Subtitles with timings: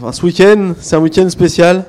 [0.00, 1.84] Enfin, ce week-end, c'est un week-end spécial.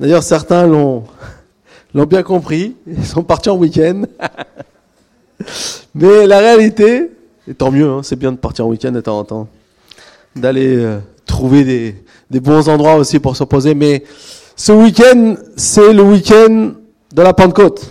[0.00, 1.04] D'ailleurs, certains l'ont,
[1.94, 2.76] l'ont bien compris.
[2.86, 4.04] Ils sont partis en week-end.
[5.94, 7.10] Mais la réalité,
[7.46, 9.48] et tant mieux, hein, c'est bien de partir en week-end de temps en temps,
[10.34, 11.94] d'aller euh, trouver des,
[12.30, 13.74] des bons endroits aussi pour se poser.
[13.74, 14.02] Mais
[14.56, 16.72] ce week-end, c'est le week-end
[17.12, 17.90] de la Pentecôte.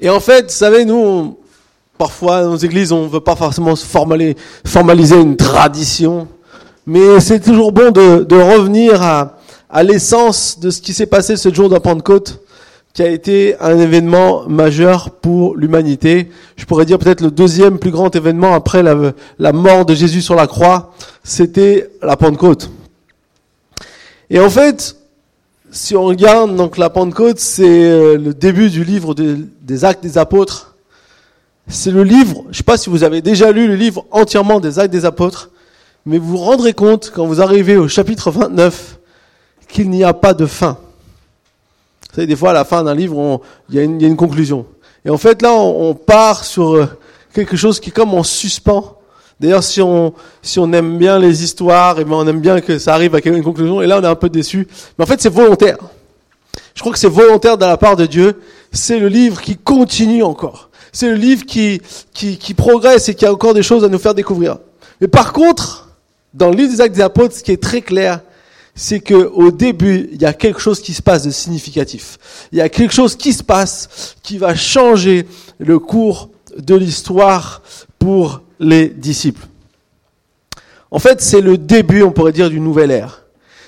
[0.00, 1.36] Et en fait, vous savez, nous,
[1.98, 4.34] parfois, dans nos églises, on ne veut pas forcément se formali-
[4.64, 6.26] formaliser une tradition.
[6.86, 9.38] Mais c'est toujours bon de, de revenir à,
[9.70, 12.40] à l'essence de ce qui s'est passé ce jour de Pentecôte,
[12.92, 16.28] qui a été un événement majeur pour l'humanité.
[16.56, 20.22] Je pourrais dire peut-être le deuxième plus grand événement après la, la mort de Jésus
[20.22, 20.92] sur la croix,
[21.22, 22.70] c'était la Pentecôte.
[24.28, 24.96] Et en fait,
[25.70, 30.02] si on regarde, donc la Pentecôte, c'est euh, le début du livre de- des Actes
[30.02, 30.74] des Apôtres.
[31.68, 34.58] C'est le livre, je ne sais pas si vous avez déjà lu le livre entièrement
[34.58, 35.50] des Actes des Apôtres,
[36.04, 38.98] mais vous vous rendrez compte quand vous arrivez au chapitre 29
[39.68, 40.78] qu'il n'y a pas de fin.
[42.10, 44.66] Vous savez, des fois à la fin d'un livre, il y, a une- conclusion.
[45.04, 46.86] Et en fait là, on, part sur euh,
[47.32, 48.96] quelque chose qui est comme en suspens.
[49.40, 50.12] D'ailleurs, si on,
[50.72, 53.82] aime bien les histoires, et ben on aime bien que ça arrive à une conclusion,
[53.82, 54.68] et là on est un peu déçu.
[54.98, 55.78] Mais en fait, c'est volontaire.
[56.74, 58.40] Je crois que c'est volontaire de la part de Dieu.
[58.72, 60.68] C'est le livre qui continue encore.
[60.92, 61.80] C'est le livre qui
[62.56, 64.58] progresse et qui a encore des choses à nous faire découvrir.
[65.00, 65.91] Mais par contre,
[66.34, 68.20] dans le livre des Actes des Apôtres, ce qui est très clair,
[68.74, 72.18] c'est que au début, il y a quelque chose qui se passe de significatif.
[72.52, 75.26] Il y a quelque chose qui se passe qui va changer
[75.58, 77.62] le cours de l'histoire
[77.98, 79.46] pour les disciples.
[80.90, 83.22] En fait, c'est le début, on pourrait dire, d'une nouvelle ère.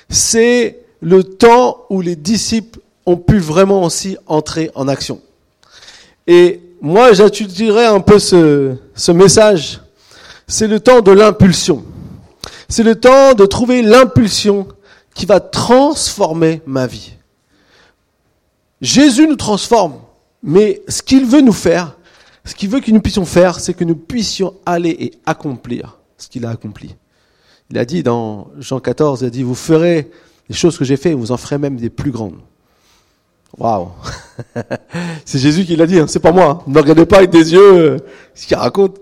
[0.08, 5.20] C'est le temps où les disciples ont pu vraiment aussi entrer en action.
[6.26, 9.80] Et moi, j'étudierais un peu ce message.
[10.46, 11.84] C'est le temps de l'impulsion.
[12.68, 14.68] C'est le temps de trouver l'impulsion
[15.14, 17.14] qui va transformer ma vie.
[18.80, 19.94] Jésus nous transforme,
[20.42, 21.97] mais ce qu'il veut nous faire,
[22.44, 26.28] ce qu'il veut que nous puissions faire, c'est que nous puissions aller et accomplir ce
[26.28, 26.94] qu'il a accompli.
[27.70, 30.10] Il a dit dans Jean 14, il a dit, vous ferez
[30.48, 32.36] les choses que j'ai faites, vous en ferez même des plus grandes.
[33.56, 33.88] Waouh
[35.24, 36.62] C'est Jésus qui l'a dit, hein, c'est pas moi.
[36.66, 37.98] Ne me regardez pas avec des yeux
[38.34, 39.00] ce qu'il raconte?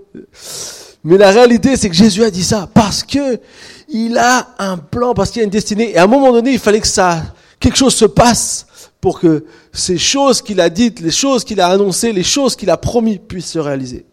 [1.04, 3.40] Mais la réalité, c'est que Jésus a dit ça parce que
[3.88, 5.90] il a un plan, parce qu'il a une destinée.
[5.90, 7.22] Et à un moment donné, il fallait que ça,
[7.60, 8.66] quelque chose se passe
[9.00, 12.70] pour que ces choses qu'il a dites, les choses qu'il a annoncées, les choses qu'il
[12.70, 14.06] a promis puissent se réaliser.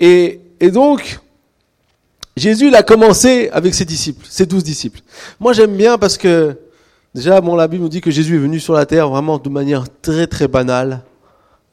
[0.00, 0.40] Et,
[0.72, 1.20] donc,
[2.36, 5.00] Jésus, il a commencé avec ses disciples, ses douze disciples.
[5.40, 6.56] Moi, j'aime bien parce que,
[7.14, 9.48] déjà, bon, la Bible nous dit que Jésus est venu sur la terre vraiment de
[9.48, 11.02] manière très, très banale.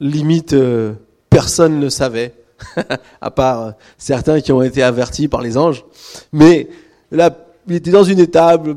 [0.00, 0.92] Limite, euh,
[1.28, 2.32] personne ne savait,
[3.20, 5.84] à part euh, certains qui ont été avertis par les anges.
[6.32, 6.68] Mais
[7.10, 7.36] là,
[7.68, 8.76] il était dans une étable,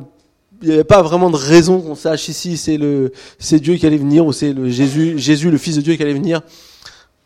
[0.62, 3.86] il n'y avait pas vraiment de raison qu'on sache ici c'est le, c'est Dieu qui
[3.86, 6.42] allait venir ou c'est le Jésus, Jésus, le Fils de Dieu qui allait venir.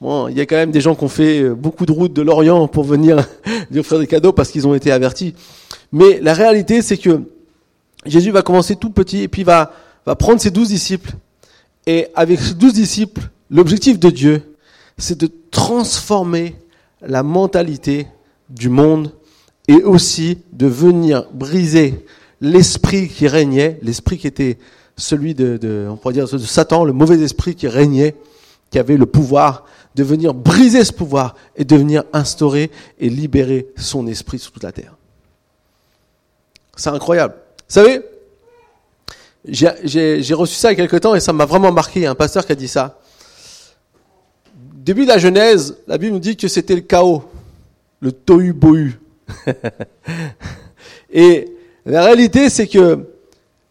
[0.02, 2.14] Bon, il y a quand même des gens qui ont fait euh, beaucoup de routes
[2.14, 3.26] de l'Orient pour venir
[3.72, 5.36] lui offrir des cadeaux parce qu'ils ont été avertis.
[5.92, 7.22] Mais la réalité, c'est que
[8.06, 9.74] Jésus va commencer tout petit et puis va,
[10.06, 11.12] va prendre ses douze disciples.
[11.86, 14.56] Et avec ces douze disciples, l'objectif de Dieu,
[14.98, 16.56] c'est de transformer
[17.02, 18.08] la mentalité
[18.50, 19.14] du monde
[19.68, 22.06] et aussi de venir briser
[22.42, 24.58] l'esprit qui régnait, l'esprit qui était
[24.98, 28.16] celui de, de, on pourrait dire, de Satan, le mauvais esprit qui régnait,
[28.70, 33.68] qui avait le pouvoir de venir briser ce pouvoir et de venir instaurer et libérer
[33.76, 34.96] son esprit sur toute la terre.
[36.78, 37.36] C'est incroyable.
[37.36, 38.02] Vous savez,
[39.46, 42.00] j'ai- reçu ça il y a quelque temps et ça m'a vraiment marqué.
[42.00, 43.00] Il y a un pasteur qui a dit ça.
[44.84, 47.24] Début de la Genèse, la Bible nous dit que c'était le chaos,
[48.00, 49.00] le tohu-bohu.
[51.14, 51.54] et
[51.86, 53.06] la réalité, c'est que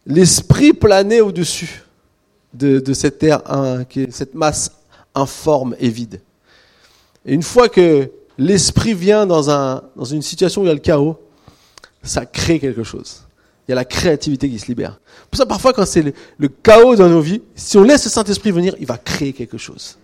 [0.06, 1.82] l'esprit planait au-dessus
[2.54, 4.70] de, cette terre, hein, cette masse
[5.16, 6.20] informe et vide.
[7.26, 10.74] Et une fois que l'esprit vient dans, un, dans une situation où il y a
[10.74, 11.18] le chaos,
[12.04, 13.22] ça crée quelque chose.
[13.66, 15.00] Il y a la créativité qui se libère.
[15.28, 18.52] Pour ça, parfois, quand c'est le chaos dans nos vies, si on laisse le Saint-Esprit
[18.52, 19.96] venir, il va créer quelque chose.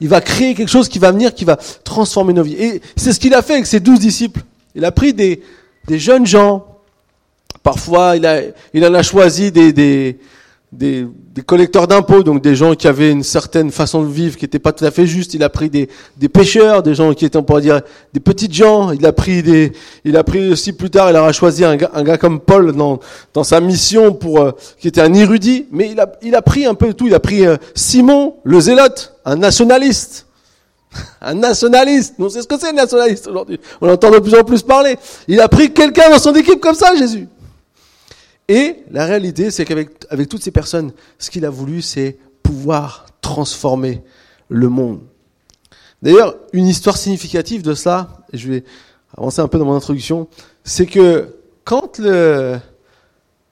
[0.00, 2.54] Il va créer quelque chose qui va venir, qui va transformer nos vies.
[2.54, 4.42] Et c'est ce qu'il a fait avec ses douze disciples.
[4.74, 5.42] Il a pris des,
[5.86, 6.66] des jeunes gens.
[7.62, 8.40] Parfois, il, a,
[8.74, 10.18] il en a choisi des, des,
[10.72, 11.06] des,
[11.46, 14.72] collecteurs d'impôts, donc des gens qui avaient une certaine façon de vivre qui n'était pas
[14.72, 15.34] tout à fait juste.
[15.34, 15.88] Il a pris des,
[16.28, 17.80] pêcheurs, des gens qui étaient, on pourrait dire,
[18.12, 18.90] des petites gens.
[18.90, 19.72] Il a pris des,
[20.04, 22.98] il a pris aussi plus tard, il aura choisi un gars, un comme Paul dans,
[23.32, 25.66] dans sa mission pour, euh, qui était un érudit.
[25.70, 27.06] Mais il a, il a pris un peu de tout.
[27.06, 30.26] Il a pris euh, Simon, le zélote, un nationaliste.
[31.20, 32.14] Un nationaliste.
[32.18, 33.60] On sait ce que c'est, un nationaliste aujourd'hui.
[33.80, 34.96] On entend de plus en plus parler.
[35.28, 37.28] Il a pris quelqu'un dans son équipe comme ça, Jésus.
[38.48, 43.06] Et la réalité, c'est qu'avec avec toutes ces personnes, ce qu'il a voulu, c'est pouvoir
[43.20, 44.02] transformer
[44.48, 45.00] le monde.
[46.02, 48.64] D'ailleurs, une histoire significative de cela, et je vais
[49.16, 50.28] avancer un peu dans mon introduction,
[50.62, 51.34] c'est que
[51.64, 52.58] quand le,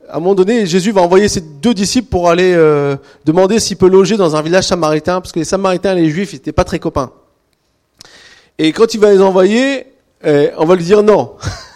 [0.09, 3.77] à un moment donné, Jésus va envoyer ses deux disciples pour aller euh, demander s'il
[3.77, 6.65] peut loger dans un village samaritain, parce que les Samaritains et les Juifs n'étaient pas
[6.65, 7.11] très copains.
[8.59, 9.87] Et quand il va les envoyer,
[10.23, 11.35] eh, on va lui dire non,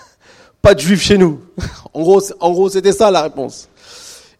[0.62, 1.40] pas de Juifs chez nous.
[1.94, 3.68] en gros, c'était ça la réponse.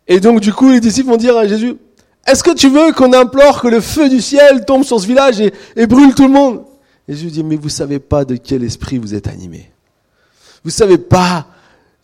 [0.06, 1.76] Et donc, du coup, les disciples vont dire à Jésus,
[2.26, 5.40] est-ce que tu veux qu'on implore que le feu du ciel tombe sur ce village
[5.40, 6.62] et, brûle tout le monde?
[7.08, 9.70] Jésus dit, mais vous savez pas de quel esprit vous êtes animé.
[10.64, 11.46] Vous savez pas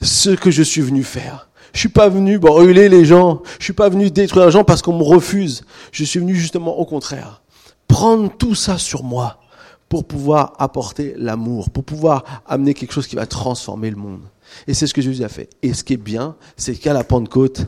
[0.00, 1.49] ce que je suis venu faire.
[1.72, 3.43] Je suis pas venu brûler les gens.
[3.58, 5.64] Je suis pas venu détruire les gens parce qu'on me refuse.
[5.93, 7.43] Je suis venu justement au contraire.
[7.88, 9.40] Prendre tout ça sur moi
[9.88, 14.22] pour pouvoir apporter l'amour, pour pouvoir amener quelque chose qui va transformer le monde.
[14.66, 15.48] Et c'est ce que Jésus a fait.
[15.62, 17.66] Et ce qui est bien, c'est qu'à la Pentecôte,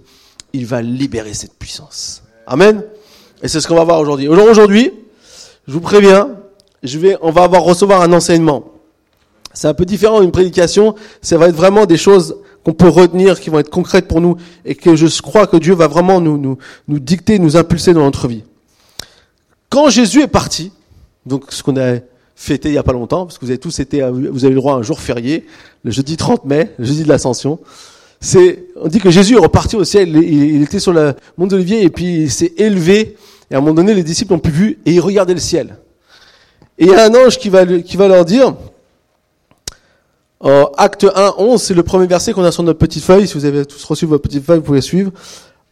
[0.53, 2.23] il va libérer cette puissance.
[2.47, 2.83] Amen.
[3.43, 4.29] Et c'est ce qu'on va voir aujourd'hui.
[4.29, 4.93] Aujourd'hui,
[5.67, 6.31] je vous préviens,
[6.83, 8.73] je vais, on va avoir recevoir un enseignement.
[9.53, 10.95] C'est un peu différent d'une prédication.
[11.23, 14.37] Ça va être vraiment des choses qu'on peut retenir, qui vont être concrètes pour nous,
[14.65, 16.59] et que je crois que Dieu va vraiment nous, nous,
[16.89, 18.43] nous dicter, nous impulser dans notre vie.
[19.71, 20.73] Quand Jésus est parti,
[21.27, 21.99] donc ce qu'on a
[22.37, 24.61] fêté il y a pas longtemps, parce que vous avez tous été, vous avez le
[24.61, 25.47] droit à un jour férié,
[25.85, 27.59] le jeudi 30 mai, le jeudi de l'Ascension.
[28.21, 31.83] C'est, on dit que Jésus est reparti au ciel, il, était sur le mont d'Olivier
[31.83, 33.17] et puis il s'est élevé.
[33.51, 35.77] Et à un moment donné, les disciples ont pu voir et ils regardaient le ciel.
[36.79, 38.55] Et il y a un ange qui va, qui va leur dire,
[40.41, 43.27] en acte 1, 11, c'est le premier verset qu'on a sur notre petite feuille.
[43.27, 45.11] Si vous avez tous reçu votre petite feuille, vous pouvez suivre.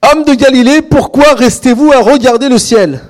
[0.03, 3.01] Homme de Galilée, pourquoi restez-vous à regarder le ciel?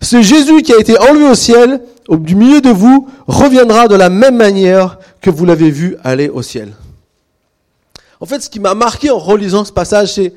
[0.00, 3.94] Ce Jésus qui a été enlevé au ciel, au du milieu de vous, reviendra de
[3.94, 6.72] la même manière que vous l'avez vu aller au ciel.
[8.20, 10.34] En fait, ce qui m'a marqué en relisant ce passage, c'est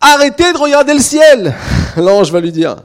[0.00, 1.54] arrêtez de regarder le ciel.
[1.96, 2.76] L'ange va lui dire.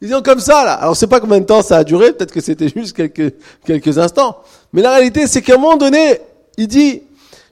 [0.00, 0.74] Disons comme ça, là.
[0.74, 2.12] Alors, sait pas combien de temps ça a duré.
[2.12, 3.34] Peut-être que c'était juste quelques,
[3.64, 4.38] quelques instants.
[4.72, 6.20] Mais la réalité, c'est qu'à un moment donné,
[6.56, 7.02] il dit,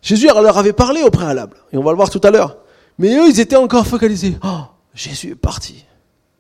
[0.03, 1.57] Jésus leur avait parlé au préalable.
[1.73, 2.57] Et on va le voir tout à l'heure.
[2.99, 4.37] Mais eux, ils étaient encore focalisés.
[4.45, 4.63] Oh,
[4.95, 5.85] Jésus est parti.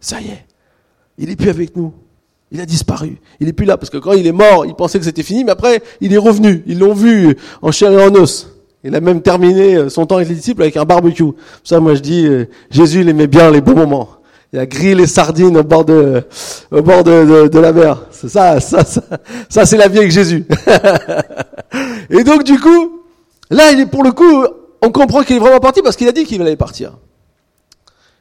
[0.01, 0.45] Ça y est.
[1.19, 1.93] Il est plus avec nous.
[2.51, 3.21] Il a disparu.
[3.41, 3.77] Il est plus là.
[3.77, 5.45] Parce que quand il est mort, ils pensaient que c'était fini.
[5.45, 6.63] Mais après, il est revenu.
[6.67, 8.49] Ils l'ont vu en chair et en os.
[8.85, 11.25] Il a même terminé son temps avec les disciples avec un barbecue.
[11.63, 14.09] Ça, moi, je dis, euh, Jésus, il aimait bien les bons moments.
[14.53, 16.25] Il a grillé les sardines au bord de,
[16.71, 18.03] au bord de, de, la mer.
[18.11, 19.03] C'est ça, ça, ça,
[19.49, 20.45] ça c'est la vie avec Jésus.
[22.11, 23.01] Et donc, du coup,
[23.51, 24.45] là, il est pour le coup,
[24.83, 26.99] on comprend qu'il est vraiment parti parce qu'il a dit qu'il allait partir.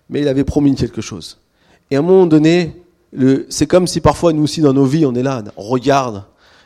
[0.10, 1.40] Mais il avait promis quelque chose.
[1.90, 2.81] Et à un moment donné,
[3.50, 6.24] c'est comme si parfois nous aussi dans nos vies, on est là, on regarde,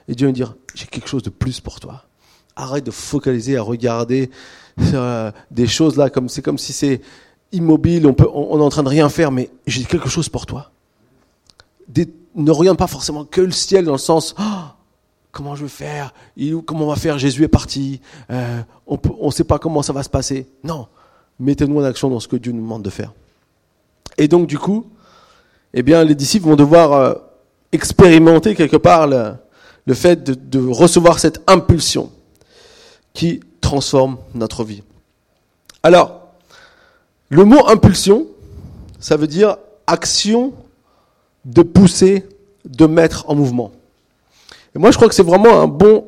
[0.07, 2.03] et Dieu va dire, j'ai quelque chose de plus pour toi.
[2.55, 4.29] Arrête de focaliser à regarder
[4.93, 7.01] euh, des choses là, comme c'est comme si c'est
[7.51, 10.45] immobile, on, peut, on, est en train de rien faire, mais j'ai quelque chose pour
[10.45, 10.71] toi.
[12.35, 14.43] ne regarde pas forcément que le ciel dans le sens, oh,
[15.31, 16.13] comment je vais faire,
[16.65, 20.03] comment on va faire, Jésus est parti, euh, on ne sait pas comment ça va
[20.03, 20.47] se passer.
[20.63, 20.87] Non,
[21.39, 23.13] mettez-nous en action dans ce que Dieu nous demande de faire.
[24.17, 24.85] Et donc du coup,
[25.75, 27.13] eh bien, les disciples vont devoir euh,
[27.71, 32.09] expérimenter quelque part le, fait de recevoir cette impulsion
[33.13, 34.83] qui transforme notre vie.
[35.83, 36.21] Alors,
[37.29, 38.27] le mot impulsion,
[38.99, 39.57] ça veut dire
[39.87, 40.53] action
[41.43, 42.25] de pousser,
[42.65, 43.71] de mettre en mouvement.
[44.75, 46.05] Et moi, je crois que c'est vraiment un bon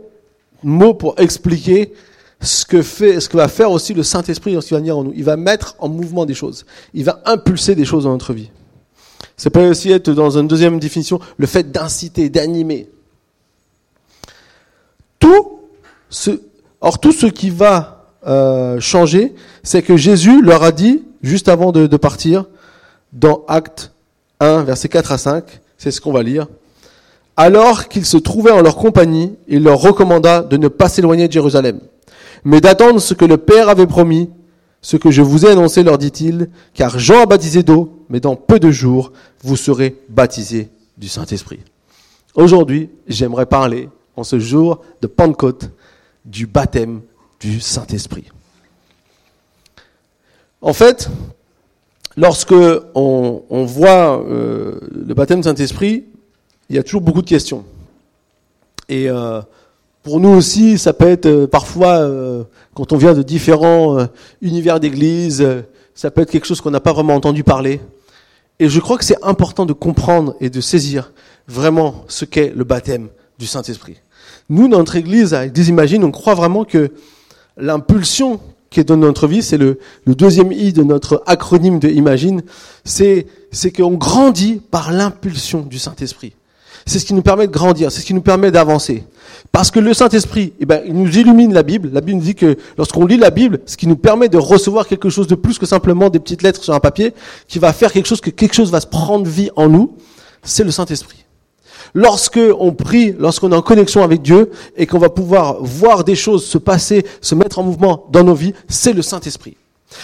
[0.64, 1.94] mot pour expliquer
[2.42, 5.14] ce que ce que va faire aussi le Saint-Esprit lorsqu'il va venir en nous.
[5.16, 6.66] Il va mettre en mouvement des choses.
[6.94, 8.50] Il va impulser des choses dans notre vie.
[9.38, 12.90] Ça peut aussi être dans une deuxième définition le fait d'inciter, d'animer.
[15.20, 15.60] Tout
[16.10, 16.42] ce,
[16.82, 21.72] or tout ce qui va euh, changer, c'est que Jésus leur a dit, juste avant
[21.72, 22.46] de, partir,
[23.14, 23.92] dans Acte
[24.40, 25.44] 1, versets 4 à 5,
[25.78, 26.48] c'est ce qu'on va lire,
[27.36, 31.34] alors qu'ils se trouvaient en leur compagnie, il leur recommanda de ne pas s'éloigner de
[31.34, 31.80] Jérusalem,
[32.44, 34.30] mais d'attendre ce que le Père avait promis,
[34.82, 38.36] ce que je vous ai annoncé, leur dit-il, car Jean a baptisé d'eau, mais dans
[38.36, 39.12] peu de jours,
[39.44, 41.60] vous serez baptisés du Saint-Esprit.
[42.36, 45.70] Aujourd'hui, j'aimerais parler, en ce jour de Pentecôte,
[46.26, 47.02] du baptême
[47.40, 48.26] du Saint-Esprit.
[50.62, 51.10] En fait,
[52.16, 52.56] lorsque
[52.96, 56.06] on, voit euh, le baptême du Saint-Esprit,
[56.70, 57.64] il y a toujours beaucoup de questions.
[58.90, 59.42] Et euh,
[60.04, 62.10] pour nous aussi, ça peut être euh, parfois,
[62.74, 63.98] quand on vient de différents
[64.42, 65.48] univers d'église,
[65.94, 67.82] ça peut être quelque chose qu'on n'a pas vraiment entendu parler.
[68.60, 71.12] Et je crois que c'est important de comprendre et de saisir
[71.48, 73.98] vraiment ce qu'est le baptême du Saint-Esprit.
[74.50, 76.92] Nous, notre église, avec des imagines, on croit vraiment que
[77.58, 81.90] l'impulsion qui est dans notre vie, c'est le, le deuxième I de notre acronyme de
[81.90, 82.42] Imagine,
[82.84, 86.34] c'est, c'est qu'on grandit par l'impulsion du Saint-Esprit.
[86.86, 89.04] C'est ce qui nous permet de grandir, c'est ce qui nous permet d'avancer.
[89.52, 91.90] Parce que le Saint-Esprit, eh ben, il nous illumine la Bible.
[91.92, 94.88] La Bible nous dit que lorsqu'on lit la Bible, ce qui nous permet de recevoir
[94.88, 97.14] quelque chose de plus que simplement des petites lettres sur un papier,
[97.48, 99.96] qui va faire quelque chose, que quelque chose va se prendre vie en nous,
[100.44, 101.26] c'est le Saint-Esprit.
[101.94, 106.16] Lorsque on prie, lorsqu'on est en connexion avec Dieu et qu'on va pouvoir voir des
[106.16, 109.58] choses se passer, se mettre en mouvement dans nos vies, c'est le Saint-Esprit.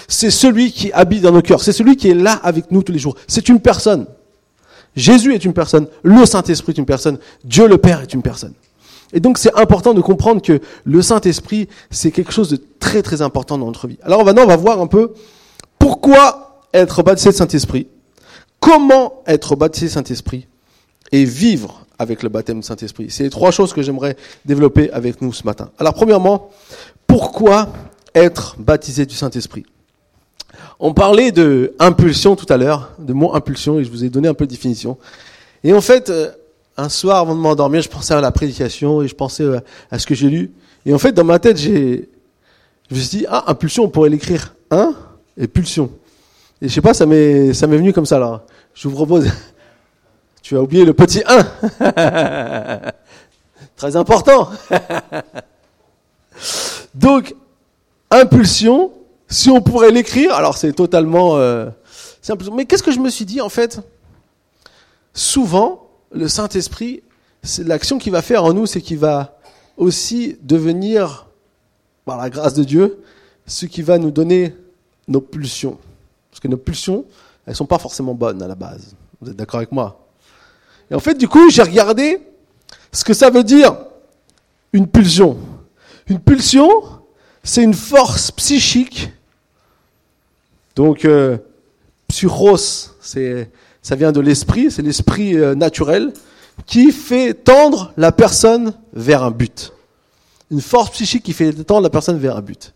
[0.08, 1.62] C'est celui qui habite dans nos cœurs.
[1.62, 3.16] C'est celui qui est là avec nous tous les jours.
[3.28, 4.08] C'est une personne.
[4.96, 5.88] Jésus est une personne.
[6.04, 7.18] Le Saint-Esprit est une personne.
[7.44, 8.54] Dieu le Père est une personne.
[9.14, 13.22] Et donc c'est important de comprendre que le Saint-Esprit, c'est quelque chose de très très
[13.22, 14.00] important dans notre vie.
[14.04, 15.14] Alors maintenant, on va voir un peu
[15.80, 17.88] pourquoi être baptisé de Saint-Esprit,
[18.60, 20.48] comment être baptisé de Saint-Esprit
[21.12, 23.08] et vivre avec le baptême de Saint-Esprit.
[23.10, 25.70] C'est les trois choses que j'aimerais développer avec nous ce matin.
[25.78, 26.50] Alors premièrement,
[27.06, 27.70] pourquoi
[28.16, 29.66] être baptisé du Saint-Esprit?
[30.80, 34.28] On parlait de impulsion tout à l'heure, de mot impulsion, et je vous ai donné
[34.28, 34.98] un peu de définition.
[35.64, 36.32] Et en fait, euh,
[36.78, 39.60] un soir avant de m'endormir, je pensais à la prédication et je pensais euh,
[39.92, 40.52] à ce que j'ai lu.
[40.86, 42.10] Et en fait, dans ma tête, j'ai,
[42.90, 44.96] je me suis dit, ah, impulsion, on pourrait l'écrire un
[45.38, 45.92] et pulsion.
[46.62, 48.44] Et je sais pas, ça m'est, ça m'est venu comme ça là.
[48.74, 49.32] Je vous propose.
[50.42, 51.80] Tu as oublié le petit 1.
[53.78, 54.50] Très important.
[56.94, 57.34] Donc,
[58.12, 58.92] impulsion,
[59.30, 61.70] si on pourrait l'écrire, alors c'est totalement euh,
[62.22, 62.44] simple.
[62.54, 63.80] Mais qu'est-ce que je me suis dit en fait?
[65.14, 67.04] Souvent, le Saint-Esprit,
[67.60, 69.38] l'action qu'il va faire en nous, c'est qu'il va
[69.78, 71.28] aussi devenir,
[72.06, 73.04] par la grâce de Dieu,
[73.46, 74.56] ce qui va nous donner
[75.08, 75.78] nos pulsions.
[76.30, 77.06] Parce que nos pulsions,
[77.46, 78.96] elles sont pas forcément bonnes à la base.
[79.22, 80.06] Vous êtes d'accord avec moi?
[80.92, 82.22] Et en fait, du coup, j'ai regardé
[82.92, 83.76] ce que ça veut dire
[84.72, 85.38] une pulsion.
[86.08, 86.70] Une pulsion,
[87.44, 89.12] c'est une force psychique.
[90.76, 91.38] Donc, euh,
[92.08, 93.50] psychos, c'est
[93.84, 96.14] ça vient de l'esprit, c'est l'esprit euh, naturel
[96.66, 99.74] qui fait tendre la personne vers un but.
[100.50, 102.74] Une force psychique qui fait tendre la personne vers un but.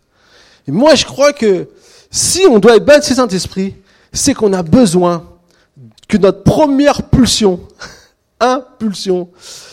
[0.66, 1.68] Et moi, je crois que
[2.10, 3.74] si on doit être baptisé Saint-Esprit,
[4.12, 5.24] c'est qu'on a besoin
[6.08, 7.60] que notre première pulsion,
[8.40, 9.28] impulsion,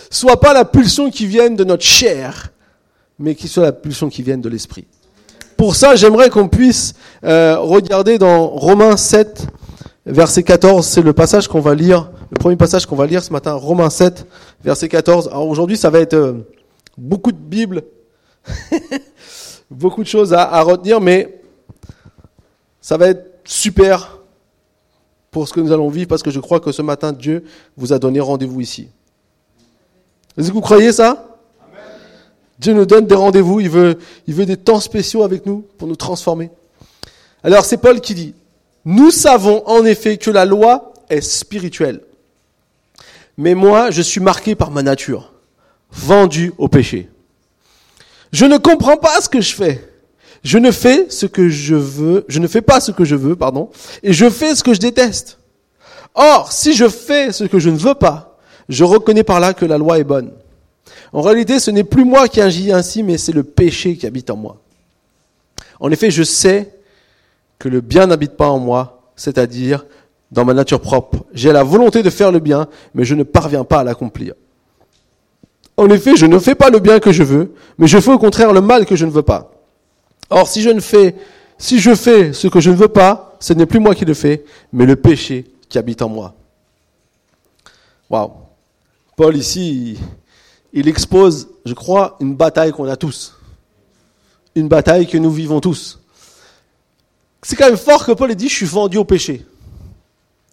[0.09, 2.51] soit pas la pulsion qui vienne de notre chair,
[3.19, 4.85] mais qui soit la pulsion qui vienne de l'esprit.
[5.57, 9.47] Pour ça, j'aimerais qu'on puisse euh, regarder dans Romains 7,
[10.05, 13.33] verset 14, c'est le passage qu'on va lire, le premier passage qu'on va lire ce
[13.33, 14.25] matin, Romains 7,
[14.63, 15.27] verset 14.
[15.29, 16.33] Alors aujourd'hui, ça va être euh,
[16.97, 17.83] beaucoup de Bible,
[19.71, 21.41] beaucoup de choses à, à, retenir, mais
[22.81, 24.19] ça va être super
[25.31, 27.43] pour ce que nous allons vivre, parce que je crois que ce matin, Dieu
[27.75, 28.89] vous a donné rendez-vous ici.
[30.37, 31.35] Est-ce que vous croyez ça?
[32.59, 33.97] Dieu nous donne des rendez-vous, il veut,
[34.27, 36.51] il veut des temps spéciaux avec nous pour nous transformer.
[37.43, 38.33] Alors c'est Paul qui dit,
[38.85, 42.01] nous savons en effet que la loi est spirituelle.
[43.37, 45.33] Mais moi, je suis marqué par ma nature,
[45.91, 47.09] vendu au péché.
[48.31, 49.91] Je ne comprends pas ce que je fais.
[50.43, 53.35] Je ne fais ce que je veux, je ne fais pas ce que je veux,
[53.35, 53.71] pardon,
[54.03, 55.39] et je fais ce que je déteste.
[56.13, 58.37] Or, si je fais ce que je ne veux pas,
[58.69, 60.31] je reconnais par là que la loi est bonne.
[61.11, 64.29] En réalité, ce n'est plus moi qui agis ainsi, mais c'est le péché qui habite
[64.29, 64.61] en moi.
[65.79, 66.74] En effet, je sais
[67.59, 69.85] que le bien n'habite pas en moi, c'est-à-dire
[70.31, 71.25] dans ma nature propre.
[71.33, 74.33] J'ai la volonté de faire le bien, mais je ne parviens pas à l'accomplir.
[75.77, 78.17] En effet, je ne fais pas le bien que je veux, mais je fais au
[78.17, 79.51] contraire le mal que je ne veux pas.
[80.29, 81.15] Or, si je ne fais,
[81.57, 84.13] si je fais ce que je ne veux pas, ce n'est plus moi qui le
[84.13, 86.33] fais, mais le péché qui habite en moi.
[88.09, 88.31] Waouh.
[89.15, 89.97] Paul ici,
[90.73, 93.37] il expose, je crois, une bataille qu'on a tous.
[94.55, 95.99] Une bataille que nous vivons tous.
[97.47, 99.45] C'est quand même fort que Paul ait dit, je suis vendu au péché.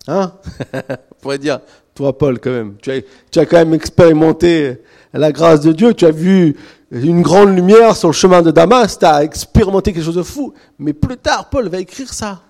[0.07, 0.31] Hein
[0.75, 1.61] On pourrait dire,
[1.95, 4.77] toi Paul, quand même, tu as, tu as quand même expérimenté
[5.15, 6.55] la grâce de Dieu, tu as vu
[6.91, 10.53] une grande lumière sur le chemin de Damas, tu as expérimenté quelque chose de fou.
[10.79, 12.43] Mais plus tard, Paul va écrire ça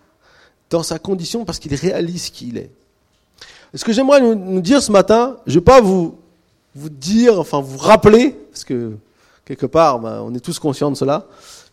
[0.70, 2.70] dans sa condition parce qu'il réalise qui il est.
[3.76, 6.18] Ce que j'aimerais nous, dire ce matin, je ne vais pas vous,
[6.74, 8.94] vous dire, enfin vous rappeler, parce que
[9.44, 11.28] quelque part, ben, on est tous conscients de cela,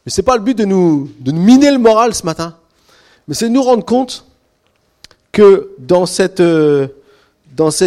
[0.06, 2.56] mais c'est pas le but de nous, de nous miner le moral ce matin,
[3.30, 4.26] mais c'est nous rendre compte
[5.32, 6.88] que dans cette, euh,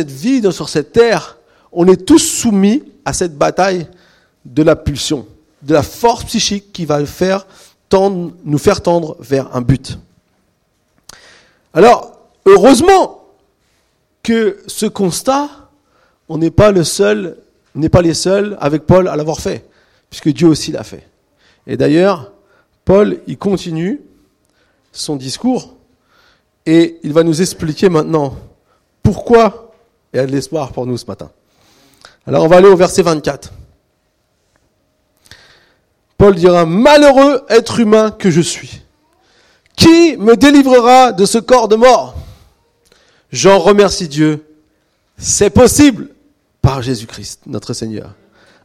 [0.06, 1.36] vie, sur cette terre,
[1.72, 3.88] on est tous soumis à cette bataille
[4.44, 5.26] de la pulsion,
[5.62, 7.44] de la force psychique qui va faire
[8.44, 9.98] nous faire tendre vers un but.
[11.74, 13.24] Alors, heureusement
[14.22, 15.50] que ce constat,
[16.28, 17.36] on n'est pas le seul,
[17.74, 19.68] n'est pas les seuls avec Paul à l'avoir fait,
[20.08, 21.06] puisque Dieu aussi l'a fait.
[21.66, 22.30] Et d'ailleurs,
[22.84, 24.00] Paul, il continue
[24.92, 25.74] son discours
[26.66, 28.36] et il va nous expliquer maintenant
[29.02, 29.72] pourquoi
[30.12, 31.30] il y a de l'espoir pour nous ce matin.
[32.26, 33.52] Alors on va aller au verset 24.
[36.18, 38.82] Paul dira, Malheureux être humain que je suis.
[39.74, 42.14] Qui me délivrera de ce corps de mort?
[43.32, 44.46] J'en remercie Dieu.
[45.16, 46.10] C'est possible
[46.60, 48.12] par Jésus-Christ, notre Seigneur.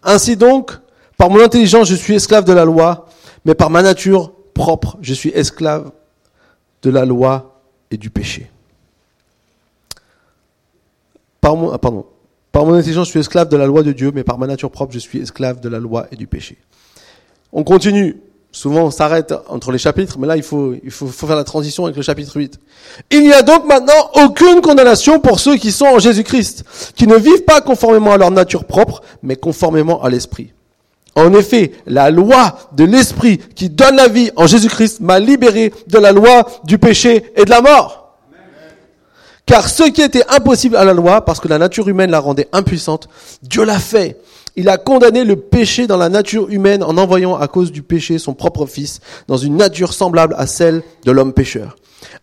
[0.03, 0.71] Ainsi donc,
[1.17, 3.07] par mon intelligence, je suis esclave de la loi,
[3.45, 5.91] mais par ma nature propre, je suis esclave
[6.81, 8.49] de la loi et du péché.
[11.41, 14.23] Par mon, ah, par mon intelligence, je suis esclave de la loi de Dieu, mais
[14.23, 16.57] par ma nature propre, je suis esclave de la loi et du péché.
[17.53, 18.17] On continue.
[18.51, 21.43] Souvent, on s'arrête entre les chapitres, mais là, il faut, il faut, faut, faire la
[21.43, 22.59] transition avec le chapitre 8.
[23.11, 26.63] Il n'y a donc maintenant aucune condamnation pour ceux qui sont en Jésus-Christ,
[26.95, 30.53] qui ne vivent pas conformément à leur nature propre, mais conformément à l'Esprit.
[31.17, 35.97] En effet, la loi de l'Esprit qui donne la vie en Jésus-Christ m'a libéré de
[35.97, 38.13] la loi du péché et de la mort.
[39.47, 42.47] Car ce qui était impossible à la loi, parce que la nature humaine la rendait
[42.51, 43.09] impuissante,
[43.41, 44.21] Dieu l'a fait.
[44.55, 48.19] Il a condamné le péché dans la nature humaine en envoyant à cause du péché
[48.19, 51.77] son propre Fils dans une nature semblable à celle de l'homme pécheur.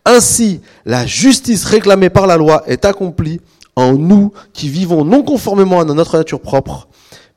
[0.04, 3.40] Ainsi, la justice réclamée par la loi est accomplie
[3.74, 6.86] en nous qui vivons non conformément à notre nature propre,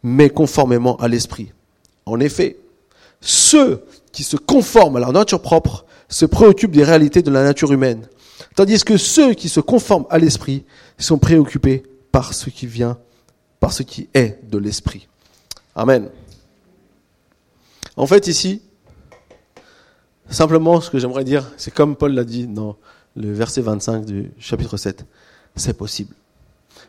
[0.08, 1.52] mais conformément à l'esprit.
[2.06, 2.58] En effet,
[3.20, 3.84] ceux
[4.14, 8.08] qui se conforment à leur nature propre se préoccupent des réalités de la nature humaine,
[8.56, 10.64] tandis que ceux qui se conforment à l'esprit
[10.98, 12.98] sont préoccupés par ce qui vient,
[13.60, 15.10] par ce qui est de l'esprit.
[15.76, 16.10] Amen.
[17.98, 18.62] En fait, ici,
[20.30, 22.78] simplement ce que j'aimerais dire, c'est comme Paul l'a dit dans
[23.18, 25.06] le verset 25 du chapitre 7,
[25.56, 26.16] c'est possible.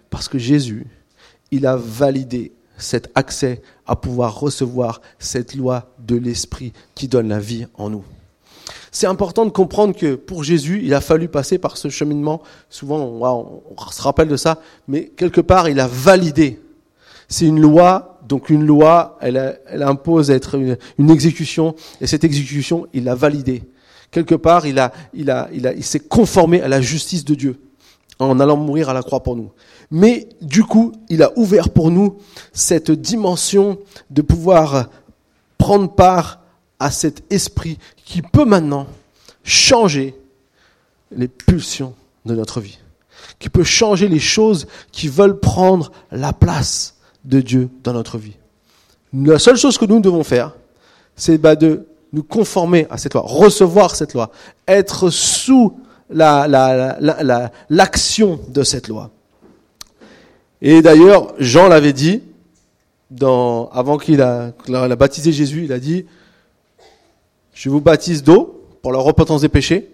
[0.08, 0.86] Parce que Jésus,
[1.50, 7.40] il a validé cet accès à pouvoir recevoir cette loi de l'Esprit qui donne la
[7.40, 8.04] vie en nous.
[8.90, 12.42] C'est important de comprendre que pour Jésus, il a fallu passer par ce cheminement.
[12.70, 16.60] Souvent, on, se rappelle de ça, mais quelque part, il a validé.
[17.28, 22.24] C'est une loi, donc une loi, elle, elle impose être une, une, exécution, et cette
[22.24, 23.64] exécution, il l'a validée.
[24.10, 27.34] Quelque part, il a, il a, il a, il s'est conformé à la justice de
[27.34, 27.60] Dieu
[28.18, 29.50] en allant mourir à la croix pour nous.
[29.90, 32.18] Mais du coup, il a ouvert pour nous
[32.52, 33.78] cette dimension
[34.10, 34.88] de pouvoir
[35.56, 36.40] prendre part
[36.78, 38.86] à cet esprit qui peut maintenant
[39.44, 40.14] changer
[41.10, 41.94] les pulsions
[42.26, 42.78] de notre vie,
[43.38, 48.36] qui peut changer les choses qui veulent prendre la place de Dieu dans notre vie.
[49.12, 50.54] La seule chose que nous devons faire,
[51.16, 54.30] c'est bah, de nous conformer à cette loi, recevoir cette loi,
[54.66, 55.78] être sous
[56.10, 56.90] l'action
[57.70, 59.10] la, de cette loi.
[60.60, 62.22] Et d'ailleurs, Jean l'avait dit,
[63.10, 66.04] dans, avant qu'il a, a, baptisé Jésus, il a dit,
[67.54, 69.90] je vous baptise d'eau pour la repentance des péchés,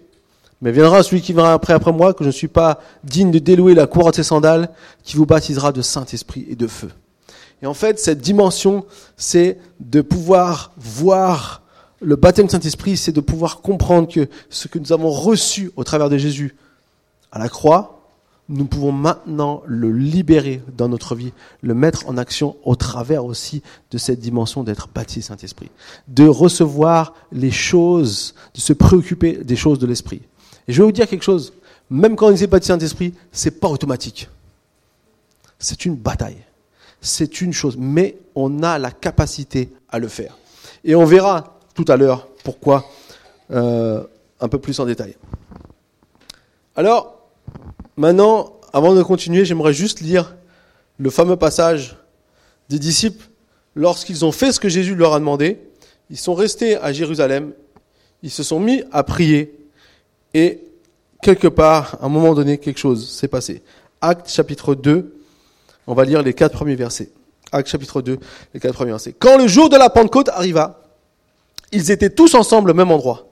[0.61, 3.39] mais viendra celui qui viendra après après moi, que je ne suis pas digne de
[3.39, 4.69] délouer la cour de ses sandales,
[5.03, 6.89] qui vous baptisera de Saint-Esprit et de feu.
[7.61, 8.85] Et en fait, cette dimension,
[9.17, 11.61] c'est de pouvoir voir
[12.01, 15.83] le baptême du Saint-Esprit, c'est de pouvoir comprendre que ce que nous avons reçu au
[15.83, 16.55] travers de Jésus
[17.31, 17.94] à la croix,
[18.47, 23.63] nous pouvons maintenant le libérer dans notre vie, le mettre en action au travers aussi
[23.91, 25.71] de cette dimension d'être baptisé Saint-Esprit,
[26.07, 30.21] de recevoir les choses, de se préoccuper des choses de l'Esprit.
[30.67, 31.53] Et je vais vous dire quelque chose,
[31.89, 34.29] même quand on est baptisé Saint-Esprit, c'est pas automatique.
[35.57, 36.43] C'est une bataille.
[37.01, 40.37] C'est une chose, mais on a la capacité à le faire.
[40.83, 42.27] Et on verra tout à l'heure.
[42.43, 42.85] Pourquoi
[43.51, 44.03] euh,
[44.39, 45.15] Un peu plus en détail.
[46.75, 47.14] Alors,
[47.97, 50.35] maintenant, avant de continuer, j'aimerais juste lire
[50.97, 51.97] le fameux passage
[52.69, 53.29] des disciples
[53.75, 55.59] lorsqu'ils ont fait ce que Jésus leur a demandé.
[56.09, 57.53] Ils sont restés à Jérusalem,
[58.23, 59.53] ils se sont mis à prier
[60.33, 60.59] et
[61.21, 63.63] quelque part, à un moment donné, quelque chose s'est passé.
[64.01, 65.15] Acte chapitre 2,
[65.87, 67.09] on va lire les quatre premiers versets.
[67.51, 68.19] Acte chapitre 2,
[68.53, 69.15] les quatre premiers versets.
[69.17, 70.81] Quand le jour de la Pentecôte arriva,
[71.71, 73.27] ils étaient tous ensemble au même endroit.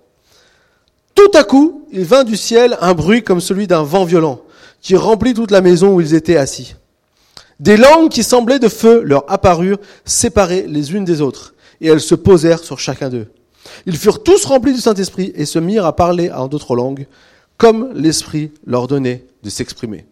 [1.15, 4.41] Tout à coup, il vint du ciel un bruit comme celui d'un vent violent,
[4.83, 6.75] qui remplit toute la maison où ils étaient assis.
[7.59, 12.01] Des langues qui semblaient de feu leur apparurent, séparées les unes des autres, et elles
[12.01, 13.31] se posèrent sur chacun d'eux.
[13.85, 17.07] Ils furent tous remplis du Saint-Esprit et se mirent à parler en d'autres langues,
[17.57, 20.05] comme l'Esprit leur donnait de s'exprimer.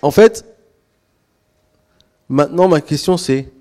[0.00, 0.46] En fait,
[2.30, 3.52] maintenant ma question c'est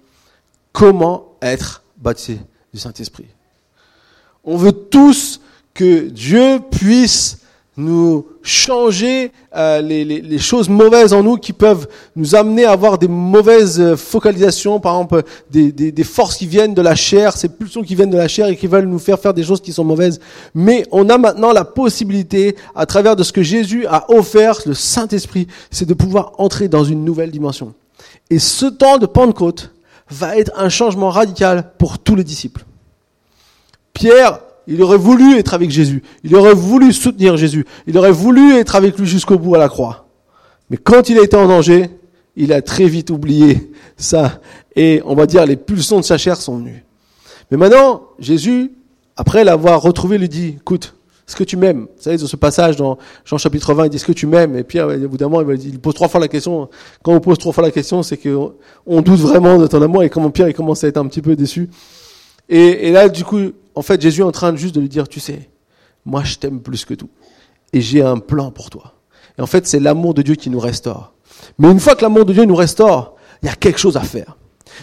[0.71, 2.39] comment être baptisé
[2.73, 3.27] du Saint-Esprit?
[4.45, 5.41] On veut tous
[5.73, 7.39] que Dieu puisse
[7.77, 12.71] nous changer euh, les, les, les, choses mauvaises en nous qui peuvent nous amener à
[12.71, 16.95] avoir des mauvaises euh, focalisations, par exemple des, des, des, forces qui viennent de la
[16.95, 19.43] chair, ces pulsions qui viennent de la chair et qui veulent nous faire faire des
[19.43, 20.21] choses qui sont mauvaises.
[20.53, 24.73] Mais on a maintenant la possibilité, à travers de ce que Jésus a offert, le
[24.73, 27.73] Saint-Esprit, c'est de pouvoir entrer dans une nouvelle dimension.
[28.29, 29.71] Et ce temps de Pentecôte
[30.09, 32.63] va être un changement radical pour tous les disciples.
[33.93, 36.01] Pierre il aurait voulu être avec Jésus.
[36.23, 37.65] Il aurait voulu soutenir Jésus.
[37.88, 40.08] Il aurait voulu être avec lui jusqu'au bout à la croix.
[40.69, 41.89] Mais quand il a été en danger,
[42.36, 44.39] il a très vite oublié ça.
[44.75, 46.84] Et on va dire, les pulsions de sa chair sont venues.
[47.51, 48.71] Mais maintenant, Jésus,
[49.15, 50.95] après l'avoir retrouvé, lui dit, écoute,
[51.28, 51.82] est-ce que tu m'aimes?
[51.82, 54.58] Vous savez, dans ce passage dans Jean chapitre 20, il dit, est-ce que tu m'aimes?
[54.58, 56.69] Et Pierre, évidemment, il pose trois fois la question.
[57.04, 60.04] Quand on pose trois fois la question, c'est qu'on doute vraiment de ton amour.
[60.04, 61.69] Et comment Pierre, il commence à être un petit peu déçu.
[62.49, 65.19] Et là, du coup, en fait, Jésus est en train juste de lui dire, tu
[65.19, 65.49] sais,
[66.05, 67.09] moi je t'aime plus que tout.
[67.73, 68.93] Et j'ai un plan pour toi.
[69.38, 71.13] Et en fait, c'est l'amour de Dieu qui nous restaure.
[71.57, 74.01] Mais une fois que l'amour de Dieu nous restaure, il y a quelque chose à
[74.01, 74.38] faire.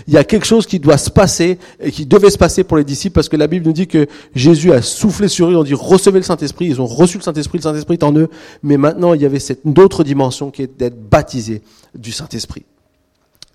[0.06, 2.76] Il y a quelque chose qui doit se passer et qui devait se passer pour
[2.76, 5.64] les disciples parce que la Bible nous dit que Jésus a soufflé sur eux, on
[5.64, 8.28] dit recevez le Saint-Esprit, ils ont reçu le Saint-Esprit, le Saint-Esprit est en eux,
[8.62, 11.62] mais maintenant il y avait cette autre dimension qui est d'être baptisé
[11.94, 12.64] du Saint-Esprit.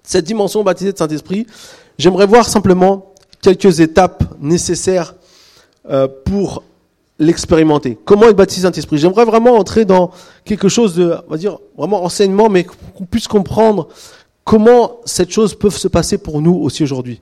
[0.03, 1.47] Cette dimension baptisée de Saint-Esprit,
[1.97, 5.15] j'aimerais voir simplement quelques étapes nécessaires
[5.89, 6.63] euh, pour
[7.19, 7.97] l'expérimenter.
[8.05, 8.97] Comment être baptisé Saint-Esprit?
[8.97, 10.11] J'aimerais vraiment entrer dans
[10.45, 13.87] quelque chose de, on va dire, vraiment enseignement, mais qu'on puisse comprendre
[14.43, 17.21] comment cette chose peut se passer pour nous aussi aujourd'hui.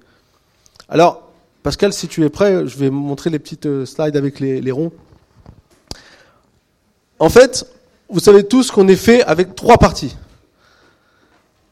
[0.90, 1.30] Alors,
[1.64, 4.72] Pascal, si tu es prêt, je vais montrer les petites euh, slides avec les, les
[4.72, 4.92] ronds.
[7.18, 7.66] En fait,
[8.10, 10.16] vous savez tous qu'on est fait avec trois parties.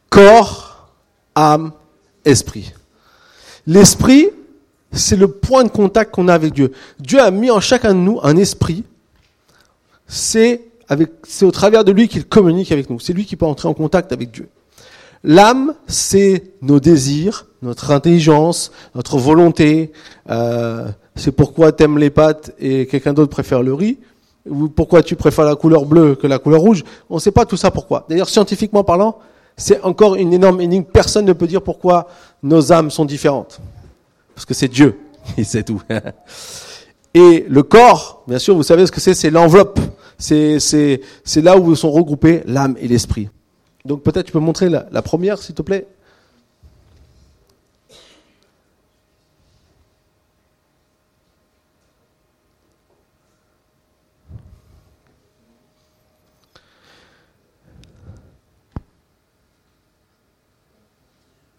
[0.10, 0.88] Corps,
[1.36, 1.73] âme,
[2.25, 2.73] esprit.
[3.67, 4.29] L'esprit,
[4.93, 6.71] c'est le point de contact qu'on a avec Dieu.
[6.99, 8.84] Dieu a mis en chacun de nous un esprit.
[10.08, 12.99] C'est avec, c'est au travers de lui qu'il communique avec nous.
[12.99, 14.47] C'est lui qui peut entrer en contact avec Dieu.
[15.23, 19.91] L'âme, c'est nos désirs, notre intelligence, notre volonté.
[20.29, 23.97] Euh, c'est pourquoi t'aimes les pâtes et quelqu'un d'autre préfère le riz.
[24.47, 26.84] Ou pourquoi tu préfères la couleur bleue que la couleur rouge.
[27.10, 28.06] On ne sait pas tout ça pourquoi.
[28.10, 29.17] D'ailleurs, scientifiquement parlant,
[29.56, 30.84] c'est encore une énorme énigme.
[30.84, 32.08] Personne ne peut dire pourquoi
[32.41, 33.62] nos âmes sont différentes.
[34.36, 35.00] Parce que c'est Dieu
[35.36, 35.82] qui sait tout.
[37.13, 39.80] Et le corps, bien sûr, vous savez ce que c'est, c'est l'enveloppe.
[40.17, 43.30] C'est, c'est, c'est là où sont regroupés l'âme et l'esprit.
[43.86, 45.88] Donc peut-être tu peux montrer la, première, s'il te plaît.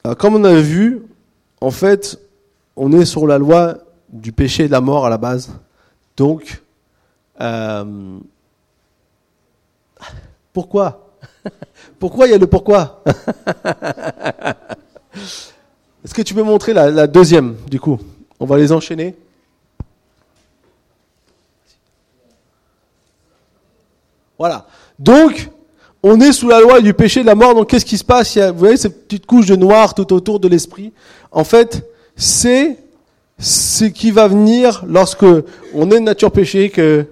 [0.02, 1.02] Alors, comme on a vu,
[1.60, 2.20] en fait,
[2.76, 5.52] on est sur la loi du péché et de la mort à la base.
[6.16, 6.62] Donc,
[7.40, 8.18] euh,
[10.52, 11.00] pourquoi?
[11.98, 13.02] Pourquoi il y a le pourquoi?
[16.04, 17.98] Est-ce que tu peux montrer la, deuxième, du coup?
[18.38, 19.16] On va les enchaîner.
[24.38, 24.66] Voilà.
[24.98, 25.48] Donc,
[26.02, 27.54] on est sous la loi du péché et de la mort.
[27.54, 28.36] Donc, qu'est-ce qui se passe?
[28.36, 30.92] Vous voyez cette petite couche de noir tout autour de l'esprit
[31.32, 32.78] En fait, c'est
[33.38, 35.26] ce qui va venir lorsque
[35.74, 37.06] on est de nature péché, que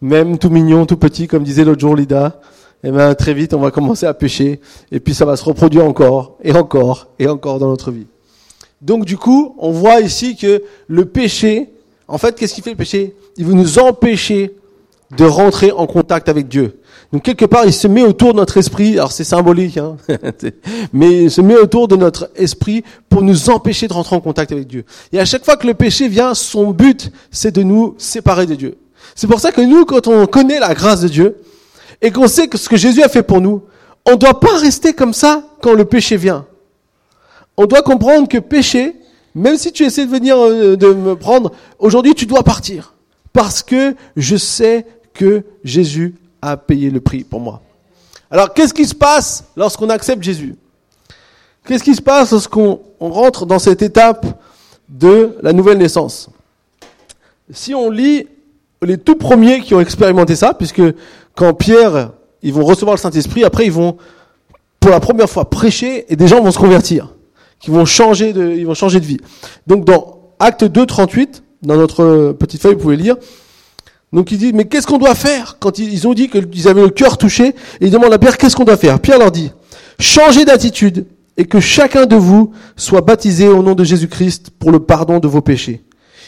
[0.00, 2.40] même tout mignon, tout petit, comme disait l'autre jour Lida,
[2.82, 4.60] eh ben, très vite, on va commencer à pécher,
[4.90, 8.06] et puis ça va se reproduire encore, et encore, et encore dans notre vie.
[8.80, 11.70] Donc, du coup, on voit ici que le péché,
[12.08, 13.14] en fait, qu'est-ce qu'il fait le péché?
[13.36, 14.56] Il veut nous empêcher
[15.16, 16.79] de rentrer en contact avec Dieu.
[17.12, 19.96] Donc quelque part, il se met autour de notre esprit, alors c'est symbolique, hein,
[20.92, 24.52] mais il se met autour de notre esprit pour nous empêcher de rentrer en contact
[24.52, 24.84] avec Dieu.
[25.12, 28.54] Et à chaque fois que le péché vient, son but, c'est de nous séparer de
[28.54, 28.78] Dieu.
[29.14, 31.36] C'est pour ça que nous, quand on connaît la grâce de Dieu,
[32.02, 33.62] et qu'on sait que ce que Jésus a fait pour nous,
[34.06, 36.46] on ne doit pas rester comme ça quand le péché vient.
[37.56, 38.96] On doit comprendre que péché,
[39.34, 42.94] même si tu essaies de venir euh, de me prendre, aujourd'hui tu dois partir.
[43.32, 47.62] Parce que je sais que Jésus a payé le prix pour moi.
[48.30, 50.54] Alors, qu'est-ce qui se passe lorsqu'on accepte Jésus?
[51.66, 54.26] Qu'est-ce qui se passe lorsqu'on rentre dans cette étape
[54.88, 56.30] de la nouvelle naissance?
[57.52, 58.26] Si on lit
[58.82, 60.82] les tout premiers qui ont expérimenté ça, puisque
[61.34, 63.96] quand Pierre, ils vont recevoir le Saint-Esprit, après ils vont
[64.78, 67.14] pour la première fois prêcher et des gens vont se convertir,
[67.58, 69.18] qui vont changer de, ils vont changer de vie.
[69.66, 73.16] Donc dans Acte 2, 38, dans notre petite feuille, vous pouvez lire,
[74.12, 76.90] donc il dit, mais qu'est-ce qu'on doit faire Quand ils ont dit qu'ils avaient le
[76.90, 77.54] cœur touché, et
[77.86, 78.98] ils demandent à Pierre, qu'est-ce qu'on doit faire?
[78.98, 79.52] Pierre leur dit,
[80.00, 84.80] changez d'attitude et que chacun de vous soit baptisé au nom de Jésus-Christ pour le
[84.80, 85.84] pardon de vos péchés.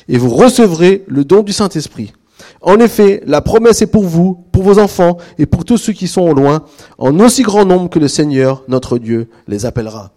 [0.09, 2.13] Et vous recevrez le don du Saint-Esprit.
[2.61, 6.07] En effet, la promesse est pour vous, pour vos enfants et pour tous ceux qui
[6.07, 6.65] sont au loin,
[6.99, 10.13] en aussi grand nombre que le Seigneur, notre Dieu, les appellera.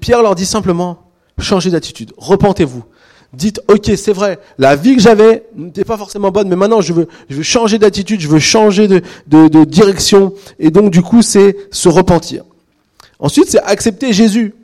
[0.00, 2.84] Pierre leur dit simplement, changez d'attitude, repentez-vous.
[3.32, 6.92] Dites, ok, c'est vrai, la vie que j'avais n'était pas forcément bonne, mais maintenant je
[6.92, 11.02] veux, je veux changer d'attitude, je veux changer de, de, de direction, et donc du
[11.02, 12.44] coup c'est se repentir.
[13.18, 14.54] Ensuite, c'est accepter Jésus.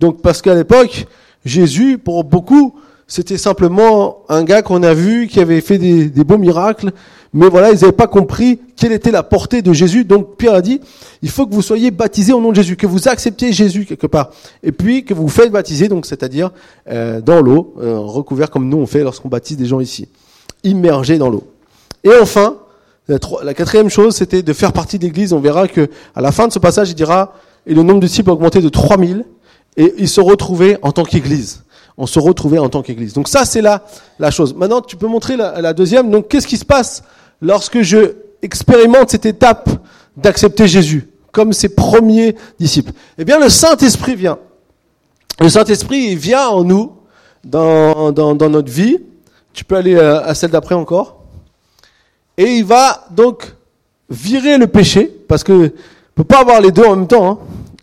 [0.00, 1.06] Donc parce qu'à l'époque,
[1.44, 2.74] Jésus, pour beaucoup,
[3.10, 6.92] c'était simplement un gars qu'on a vu qui avait fait des, beaux miracles,
[7.32, 10.04] mais voilà, ils n'avaient pas compris quelle était la portée de Jésus.
[10.04, 10.82] Donc Pierre a dit,
[11.22, 14.06] il faut que vous soyez baptisés au nom de Jésus, que vous acceptiez Jésus quelque
[14.06, 14.30] part,
[14.62, 16.50] et puis que vous vous faites baptiser, donc c'est-à-dire
[16.90, 20.08] euh, dans l'eau, euh, recouvert comme nous on fait lorsqu'on baptise des gens ici,
[20.62, 21.44] immergés dans l'eau.
[22.04, 22.58] Et enfin,
[23.08, 25.32] la, la quatrième chose, c'était de faire partie de l'Église.
[25.32, 27.32] On verra que à la fin de ce passage, il dira,
[27.66, 29.24] et le nombre de disciples a augmenté de 3000,
[29.78, 31.62] et ils se retrouvaient en tant qu'Église
[31.98, 33.12] on se retrouvait en tant qu'Église.
[33.12, 33.84] Donc ça, c'est la,
[34.18, 34.54] la chose.
[34.54, 36.10] Maintenant, tu peux montrer la, la deuxième.
[36.10, 37.02] Donc, qu'est-ce qui se passe
[37.42, 39.68] lorsque je expérimente cette étape
[40.16, 42.92] d'accepter Jésus comme ses premiers disciples?
[43.18, 44.38] Eh bien, le Saint-Esprit vient.
[45.40, 46.92] Le Saint-Esprit, vient en nous,
[47.44, 48.98] dans, dans, dans notre vie.
[49.52, 51.24] Tu peux aller à, à celle d'après encore.
[52.36, 53.54] Et il va donc
[54.08, 55.68] virer le péché, parce que ne
[56.14, 57.28] peut pas avoir les deux en même temps.
[57.28, 57.38] Hein.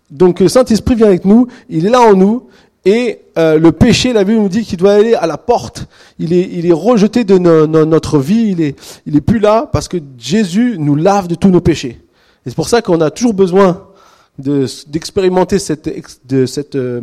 [0.10, 2.48] Donc le Saint-Esprit vient avec nous, il est là en nous,
[2.86, 5.88] et euh, le péché, la Bible nous dit qu'il doit aller à la porte.
[6.20, 8.50] Il est, il est rejeté de notre vie.
[8.52, 12.00] Il est, il est plus là parce que Jésus nous lave de tous nos péchés.
[12.46, 13.88] Et c'est pour ça qu'on a toujours besoin
[14.38, 15.90] d'expérimenter cette,
[16.28, 17.02] de cette, euh,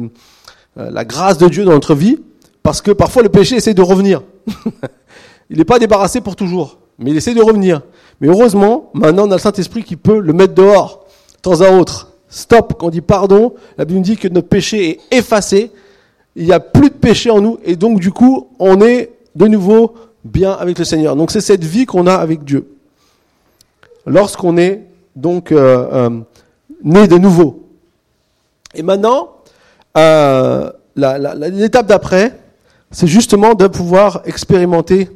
[0.78, 2.18] euh, la grâce de Dieu dans notre vie,
[2.62, 4.22] parce que parfois le péché essaie de revenir.
[5.50, 7.80] il n'est pas débarrassé pour toujours, mais il essaie de revenir.
[8.20, 11.72] Mais heureusement, maintenant on a le Saint-Esprit qui peut le mettre dehors, de temps à
[11.72, 12.11] autre.
[12.34, 15.70] Stop, quand on dit pardon, la Bible dit que notre péché est effacé,
[16.34, 19.46] il n'y a plus de péché en nous, et donc du coup, on est de
[19.46, 21.14] nouveau bien avec le Seigneur.
[21.14, 22.74] Donc c'est cette vie qu'on a avec Dieu.
[24.06, 24.80] Lorsqu'on est
[25.14, 26.20] donc euh, euh,
[26.82, 27.68] né de nouveau.
[28.74, 29.36] Et maintenant,
[29.98, 32.38] euh, l'étape d'après,
[32.90, 35.10] c'est justement de pouvoir expérimenter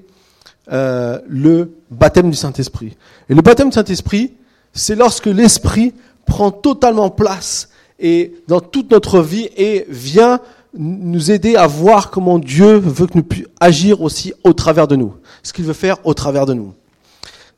[0.71, 2.95] euh, le baptême du Saint-Esprit.
[3.31, 4.35] Et le baptême du Saint-Esprit,
[4.75, 5.95] c'est lorsque l'Esprit
[6.27, 10.41] prend totalement place et dans toute notre vie et vient
[10.79, 14.97] nous aider à voir comment Dieu veut que nous puissions agir aussi au travers de
[14.97, 16.75] nous, ce qu'il veut faire au travers de nous.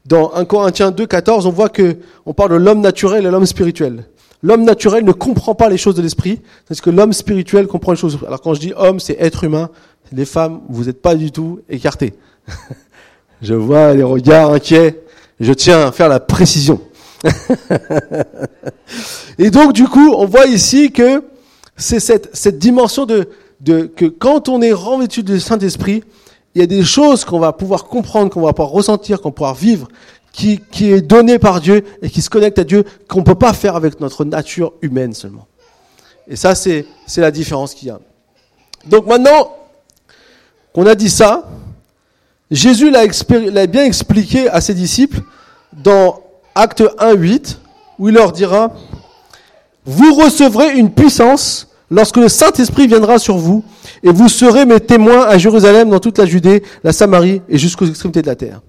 [0.07, 3.47] Dans 1 Corinthiens 2, 14, on voit que on parle de l'homme naturel et l'homme
[3.47, 4.05] spirituel.
[4.43, 7.99] L'homme naturel ne comprend pas les choses de l'esprit, parce que l'homme spirituel comprend les
[7.99, 8.19] choses.
[8.27, 9.71] Alors quand je dis homme, c'est être humain.
[10.13, 12.15] Les femmes, vous n'êtes pas du tout écartés.
[13.43, 15.03] je vois les regards inquiets.
[15.41, 16.81] Je tiens à faire la précision.
[19.39, 21.25] et donc, du coup, on voit ici que
[21.77, 23.29] c'est cette, cette dimension de,
[23.61, 26.05] de, que quand on est revêtu du Saint-Esprit,
[26.55, 29.35] il y a des choses qu'on va pouvoir comprendre, qu'on va pouvoir ressentir, qu'on va
[29.35, 29.89] pouvoir vivre,
[30.33, 33.35] qui, qui est donné par Dieu et qui se connecte à Dieu, qu'on ne peut
[33.35, 35.47] pas faire avec notre nature humaine seulement.
[36.29, 37.99] Et ça, c'est, la différence qu'il y a.
[38.87, 39.57] Donc maintenant
[40.73, 41.49] qu'on a dit ça,
[42.51, 45.21] Jésus l'a bien expliqué à ses disciples
[45.73, 46.23] dans
[46.59, 47.61] acte 1, 8,
[47.99, 48.73] où il leur dira,
[49.87, 53.65] vous recevrez une puissance lorsque le Saint-Esprit viendra sur vous,
[54.03, 57.87] et vous serez mes témoins à Jérusalem, dans toute la Judée, la Samarie et jusqu'aux
[57.87, 58.61] extrémités de la terre.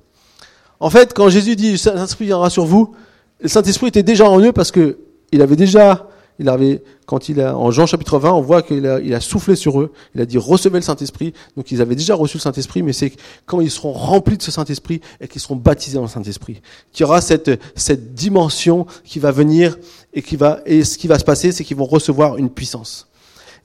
[0.79, 2.93] En fait, quand Jésus dit, le Saint-Esprit viendra sur vous,
[3.41, 4.99] le Saint-Esprit était déjà en eux parce que
[5.31, 6.07] il avait déjà
[6.39, 9.81] il avait, quand il a, en Jean chapitre 20, on voit qu'il a, soufflé sur
[9.81, 9.91] eux.
[10.15, 11.33] Il a dit recevez le Saint-Esprit.
[11.57, 13.11] Donc ils avaient déjà reçu le Saint-Esprit, mais c'est
[13.45, 16.61] quand ils seront remplis de ce Saint-Esprit et qu'ils seront baptisés dans le Saint-Esprit,
[16.93, 19.77] qu'il y aura cette, cette dimension qui va venir
[20.13, 23.07] et qui va, et ce qui va se passer, c'est qu'ils vont recevoir une puissance.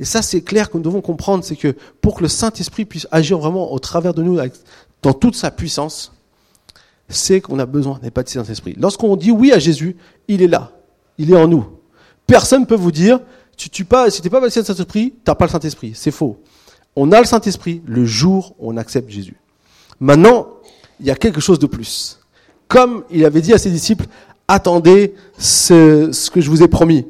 [0.00, 3.06] Et ça, c'est clair que nous devons comprendre, c'est que pour que le Saint-Esprit puisse
[3.12, 4.38] agir vraiment au travers de nous,
[5.02, 6.12] dans toute sa puissance,
[7.08, 8.74] c'est qu'on a besoin d'être baptisé dans Saint-Esprit.
[8.78, 10.72] Lorsqu'on dit oui à Jésus, il est là.
[11.18, 11.66] Il est en nous.
[12.26, 13.20] Personne ne peut vous dire,
[13.56, 15.92] tu, tu pas, si pas baptisé le Saint-Esprit, t'as pas le Saint-Esprit.
[15.94, 16.38] C'est faux.
[16.96, 19.36] On a le Saint-Esprit le jour où on accepte Jésus.
[20.00, 20.48] Maintenant,
[21.00, 22.20] il y a quelque chose de plus.
[22.68, 24.06] Comme il avait dit à ses disciples,
[24.48, 27.06] attendez ce, que je vous ai promis.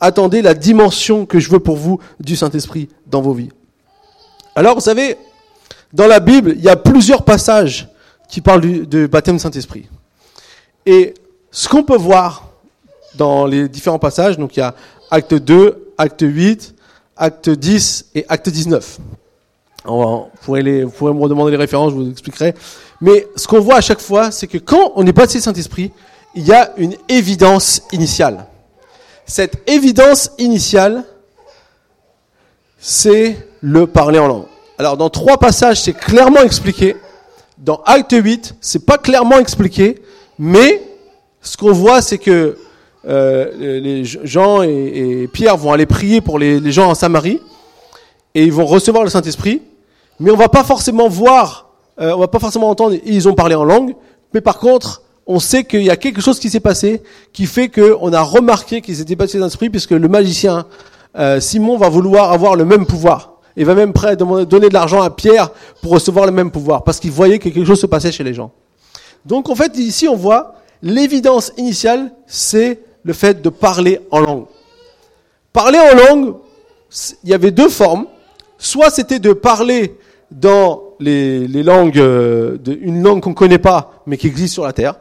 [0.00, 3.50] Attendez la dimension que je veux pour vous du Saint-Esprit dans vos vies.
[4.54, 5.16] Alors, vous savez,
[5.92, 7.88] dans la Bible, il y a plusieurs passages
[8.28, 9.88] qui parlent du, du baptême Saint-Esprit.
[10.86, 11.14] Et
[11.50, 12.47] ce qu'on peut voir
[13.14, 14.38] dans les différents passages.
[14.38, 14.74] Donc il y a
[15.10, 16.74] acte 2, acte 8,
[17.16, 18.98] acte 10 et acte 19.
[19.84, 22.54] On vous, pourrez me redemander les références, je vous expliquerai.
[23.00, 25.92] Mais ce qu'on voit à chaque fois, c'est que quand on pas de Saint-Esprit,
[26.34, 28.46] il y a une évidence initiale.
[29.24, 31.04] Cette évidence initiale,
[32.78, 34.44] c'est le parler en langue.
[34.78, 36.96] Alors dans trois passages, c'est clairement expliqué.
[37.58, 40.00] dans Acte 8, c'est pas clairement expliqué,
[40.38, 40.80] mais
[41.40, 42.56] ce qu'on voit, c'est que
[43.08, 47.40] euh, les Jean et, Pierre vont aller prier pour les, gens en Samarie
[48.34, 49.62] et ils vont recevoir le Saint-Esprit,
[50.20, 53.54] mais on va pas forcément voir, euh, on va pas forcément entendre ils ont parlé
[53.54, 53.94] en langue,
[54.34, 57.68] mais par contre, on sait qu'il y a quelque chose qui s'est passé qui fait
[57.68, 60.66] qu'on a remarqué qu'ils étaient passés d'esprit puisque le magicien
[61.18, 63.34] euh, Simon va vouloir avoir le même pouvoir.
[63.56, 65.50] Il va même prêt à donner de l'argent à Pierre
[65.82, 68.34] pour recevoir le même pouvoir parce qu'il voyait que quelque chose se passait chez les
[68.34, 68.52] gens.
[69.24, 74.46] Donc en fait ici on voit l'évidence initiale c'est le fait de parler en langue.
[75.52, 76.34] Parler en langue,
[77.24, 78.06] il y avait deux formes.
[78.58, 79.96] Soit c'était de parler
[80.30, 84.72] dans les, langues, euh, une langue qu'on ne connaît pas, mais qui existe sur la
[84.72, 84.94] terre.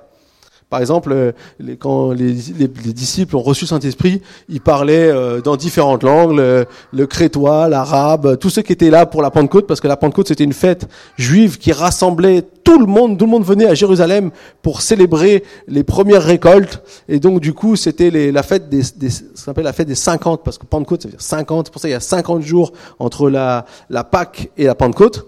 [0.69, 1.31] Par exemple, euh,
[1.79, 8.37] quand les, disciples ont reçu Saint-Esprit, ils parlaient euh, dans différentes langues, le, crétois, l'arabe,
[8.37, 10.87] tous ceux qui étaient là pour la Pentecôte, parce que la Pentecôte c'était une fête
[11.17, 14.29] juive qui rassemblait tout le monde, tout le monde venait à Jérusalem
[14.61, 19.45] pour célébrer les premières récoltes, et donc du coup c'était la fête des, des ce
[19.45, 21.81] qu'on appelle la fête des 50, parce que Pentecôte ça veut dire 50, c'est pour
[21.81, 25.27] ça qu'il y a 50 jours entre la, la Pâque et la Pentecôte.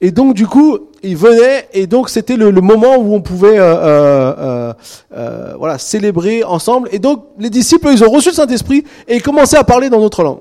[0.00, 3.76] Et donc du coup, ils venaient et donc c'était le, moment où on pouvait euh,
[3.76, 4.72] euh,
[5.14, 6.88] euh, voilà célébrer ensemble.
[6.92, 9.90] Et donc les disciples, ils ont reçu le Saint Esprit et ils commençaient à parler
[9.90, 10.40] dans notre langue.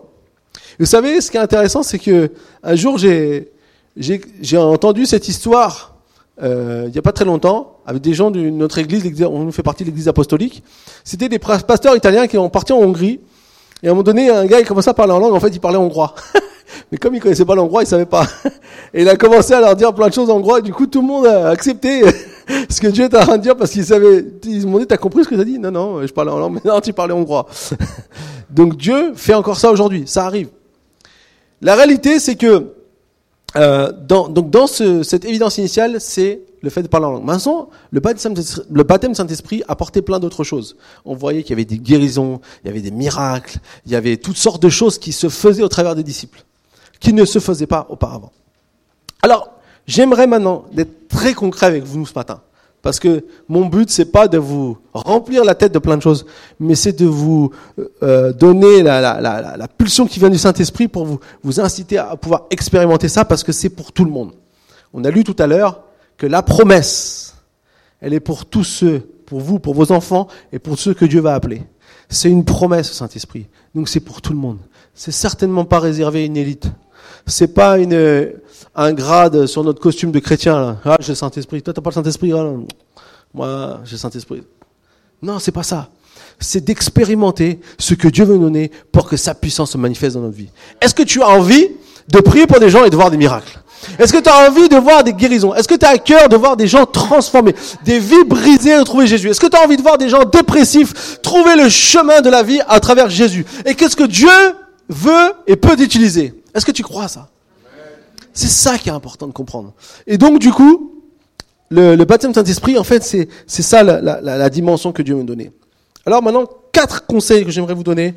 [0.79, 2.31] Vous savez, ce qui est intéressant, c'est que
[2.63, 3.51] un jour j'ai
[3.97, 5.96] j'ai entendu cette histoire
[6.41, 9.83] il y a pas très longtemps avec des gens de notre église, on fait partie
[9.83, 10.61] de l'église apostolique.
[11.03, 13.21] C'était des pasteurs italiens qui ont parti en Hongrie.
[13.81, 15.33] Et à un moment donné, un gars il commençait à parler en langue.
[15.33, 16.13] En fait, il parlait hongrois.
[16.91, 18.25] Mais comme il connaissait pas l'hongrois, il savait pas.
[18.93, 20.59] Et il a commencé à leur dire plein de choses en hongrois.
[20.59, 22.01] Et du coup, tout le monde a accepté
[22.69, 24.25] ce que Dieu était en dire parce qu'il savait.
[24.45, 25.59] Ils m'ont dit, t'as compris ce que t'as dit?
[25.59, 26.53] Non, non, je parlais en langue.
[26.55, 27.45] Mais non, tu parlais hongrois.
[28.49, 30.03] Donc Dieu fait encore ça aujourd'hui.
[30.07, 30.49] Ça arrive.
[31.61, 32.73] La réalité, c'est que
[33.55, 37.23] euh, dans, donc dans ce, cette évidence initiale, c'est le fait de parler en langue.
[37.23, 38.33] Maintenant, le baptême,
[38.69, 40.75] le baptême Saint-Esprit apportait plein d'autres choses.
[41.05, 44.17] On voyait qu'il y avait des guérisons, il y avait des miracles, il y avait
[44.17, 46.43] toutes sortes de choses qui se faisaient au travers des disciples
[46.99, 48.31] qui ne se faisait pas auparavant.
[49.21, 49.51] Alors,
[49.85, 52.41] j'aimerais maintenant d'être très concret avec vous ce matin.
[52.81, 56.25] Parce que mon but, c'est pas de vous remplir la tête de plein de choses,
[56.59, 57.51] mais c'est de vous
[58.03, 61.97] euh, donner la, la, la, la, pulsion qui vient du Saint-Esprit pour vous, vous inciter
[61.97, 64.31] à pouvoir expérimenter ça, parce que c'est pour tout le monde.
[64.93, 65.83] On a lu tout à l'heure
[66.17, 67.35] que la promesse,
[67.99, 71.19] elle est pour tous ceux, pour vous, pour vos enfants, et pour ceux que Dieu
[71.19, 71.63] va appeler.
[72.09, 73.47] C'est une promesse, Saint-Esprit.
[73.75, 74.59] Donc c'est pour tout le monde.
[74.93, 76.71] C'est certainement pas réservé à une élite
[77.27, 78.31] c'est pas une,
[78.77, 80.59] un grade sur notre costume de chrétien.
[80.59, 80.77] Là.
[80.85, 81.61] Ah, j'ai le Saint-Esprit.
[81.63, 82.31] Toi, t'as pas le Saint-Esprit.
[82.33, 82.45] Ah,
[83.33, 84.43] Moi, j'ai le Saint-Esprit.
[85.21, 85.89] Non, c'est pas ça.
[86.39, 90.21] C'est d'expérimenter ce que Dieu veut nous donner pour que sa puissance se manifeste dans
[90.21, 90.49] notre vie.
[90.79, 91.67] Est-ce que tu as envie
[92.07, 93.59] de prier pour des gens et de voir des miracles?
[93.97, 95.55] Est-ce que tu as envie de voir des guérisons?
[95.55, 98.77] Est-ce que tu as à cœur de voir des gens transformés, des vies brisées et
[98.77, 99.29] retrouver Jésus?
[99.29, 102.43] Est-ce que tu as envie de voir des gens dépressifs trouver le chemin de la
[102.43, 103.45] vie à travers Jésus?
[103.65, 104.29] Et qu'est-ce que Dieu
[104.87, 106.33] veut et peut utiliser?
[106.53, 107.27] Est-ce que tu crois à ça?
[108.37, 109.73] C'est ça qui est important de comprendre.
[110.05, 111.01] Et donc, du coup,
[111.71, 115.51] le, baptême Saint-Esprit, en fait, c'est, ça la, dimension que Dieu me donné.
[116.05, 118.13] Alors maintenant, quatre conseils que j'aimerais vous donner,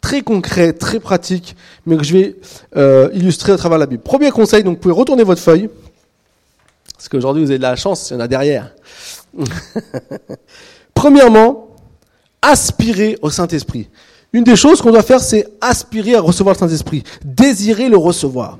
[0.00, 1.54] très concrets, très pratiques,
[1.86, 2.36] mais que je vais
[2.74, 4.02] euh, illustrer à travers la Bible.
[4.02, 5.70] Premier conseil, donc vous pouvez retourner votre feuille,
[6.96, 8.74] parce qu'aujourd'hui vous avez de la chance, il y en a derrière.
[10.92, 11.68] Premièrement,
[12.42, 13.88] aspirer au Saint-Esprit.
[14.32, 18.58] Une des choses qu'on doit faire, c'est aspirer à recevoir le Saint-Esprit, désirer le recevoir.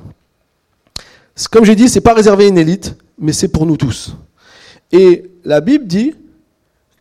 [1.51, 4.15] Comme j'ai dit, c'est pas réservé à une élite, mais c'est pour nous tous.
[4.91, 6.15] Et la Bible dit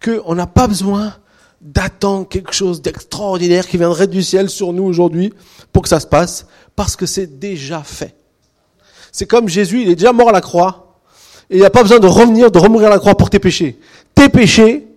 [0.03, 1.13] qu'on n'a pas besoin
[1.61, 5.31] d'attendre quelque chose d'extraordinaire qui viendrait du ciel sur nous aujourd'hui
[5.71, 8.15] pour que ça se passe, parce que c'est déjà fait.
[9.11, 10.97] C'est comme Jésus, il est déjà mort à la croix,
[11.49, 13.39] et il n'y a pas besoin de revenir, de remourir à la croix pour tes
[13.39, 13.77] péchés.
[14.15, 14.87] Tes péchés,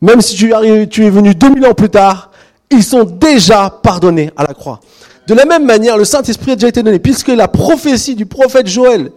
[0.00, 2.30] même si tu, es venu 2000 ans plus tard,
[2.70, 4.80] ils sont déjà pardonnés à la croix.
[5.26, 8.66] De la même manière, le Saint-Esprit a déjà été donné, puisque la prophétie du prophète
[8.66, 9.10] Joël,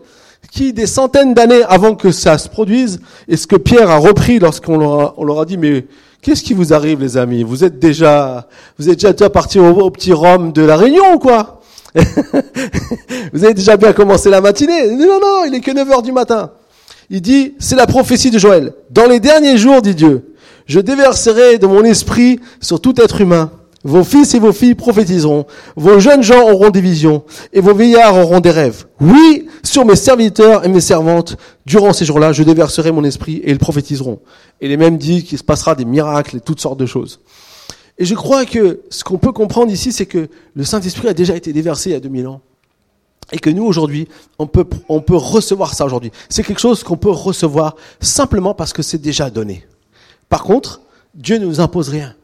[0.51, 4.39] qui des centaines d'années avant que ça se produise, et ce que Pierre a repris
[4.39, 5.85] lorsqu'on leur leur a dit, mais
[6.21, 7.43] qu'est-ce qui vous arrive, les amis?
[7.43, 8.47] Vous êtes déjà,
[8.79, 11.61] vous êtes déjà partis au, au petit Rome de la Réunion ou quoi?
[13.33, 14.91] Vous avez déjà bien commencé la matinée?
[14.91, 16.51] Non, non, il est que 9 heures du matin.
[17.09, 18.73] Il dit, c'est la prophétie de Joël.
[18.91, 20.33] Dans les derniers jours, dit Dieu,
[20.65, 23.51] je déverserai de mon esprit sur tout être humain.
[23.83, 25.45] Vos fils et vos filles prophétiseront.
[25.75, 27.23] Vos jeunes gens auront des visions.
[27.53, 28.85] Et vos vieillards auront des rêves.
[28.99, 33.51] Oui, sur mes serviteurs et mes servantes, durant ces jours-là, je déverserai mon esprit et
[33.51, 34.19] ils prophétiseront.
[34.61, 37.19] Et les mêmes dit qu'il se passera des miracles et toutes sortes de choses.
[37.99, 41.35] Et je crois que ce qu'on peut comprendre ici, c'est que le Saint-Esprit a déjà
[41.35, 42.41] été déversé il y a 2000 ans.
[43.31, 44.07] Et que nous, aujourd'hui,
[44.39, 46.11] on peut, on peut recevoir ça aujourd'hui.
[46.29, 49.67] C'est quelque chose qu'on peut recevoir simplement parce que c'est déjà donné.
[50.29, 50.81] Par contre,
[51.13, 52.15] Dieu ne nous impose rien.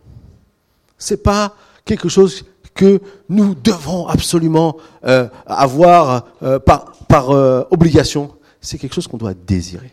[1.04, 8.32] C'est pas quelque chose que nous devons absolument euh, avoir euh, par, euh, obligation.
[8.62, 9.92] C'est quelque chose qu'on doit désirer.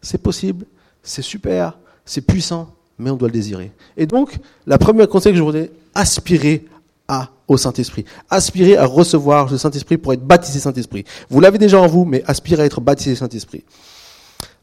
[0.00, 0.64] C'est possible,
[1.02, 3.70] c'est super, c'est puissant, mais on doit le désirer.
[3.98, 6.64] Et donc, la première conseil que je voudrais aspirer
[7.06, 8.06] à, au Saint-Esprit.
[8.30, 11.04] Aspirer à recevoir le Saint-Esprit pour être baptisé Saint-Esprit.
[11.28, 13.62] Vous l'avez déjà en vous, mais aspirez à être baptisé Saint-Esprit.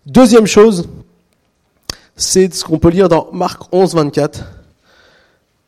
[0.08, 0.90] Deuxième chose,
[2.16, 4.61] c'est ce qu'on peut lire dans Marc 11, 24.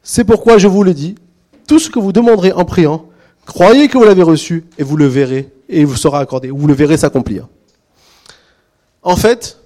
[0.04, 1.16] C'est pourquoi je vous le dis,
[1.66, 3.06] tout ce que vous demanderez en priant,
[3.46, 6.52] croyez que vous l'avez reçu et vous le verrez et vous sera accordé.
[6.52, 7.48] Vous le verrez s'accomplir.
[9.02, 9.60] En fait,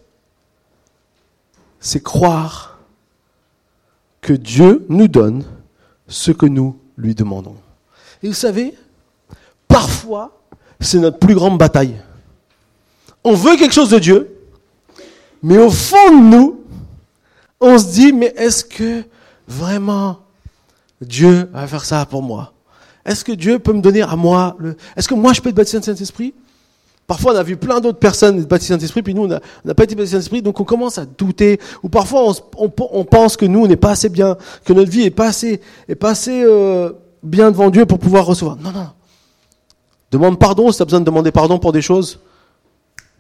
[1.79, 2.79] c'est croire
[4.21, 5.43] que Dieu nous donne
[6.07, 7.55] ce que nous lui demandons.
[8.21, 8.73] Et vous savez,
[9.67, 10.39] parfois,
[10.79, 11.95] c'est notre plus grande bataille.
[13.23, 14.37] On veut quelque chose de Dieu,
[15.41, 16.63] mais au fond de nous,
[17.59, 19.03] on se dit, mais est-ce que
[19.47, 20.19] vraiment
[21.01, 22.53] Dieu va faire ça pour moi
[23.05, 24.75] Est-ce que Dieu peut me donner à moi le...
[24.95, 26.33] Est-ce que moi je peux être baptisé le Saint-Esprit?
[27.05, 29.39] Parfois, on a vu plein d'autres personnes être baptisées le Saint-Esprit, puis nous, on n'a
[29.73, 31.59] pas été baptisés dans le Saint-Esprit, donc on commence à douter.
[31.83, 34.35] Ou parfois, on, on, pense que nous, on n'est pas assez bien,
[34.65, 36.91] que notre vie est pas assez, est pas assez euh,
[37.23, 38.57] bien devant Dieu pour pouvoir recevoir.
[38.57, 38.87] Non, non.
[40.11, 42.19] Demande pardon si tu besoin de demander pardon pour des choses.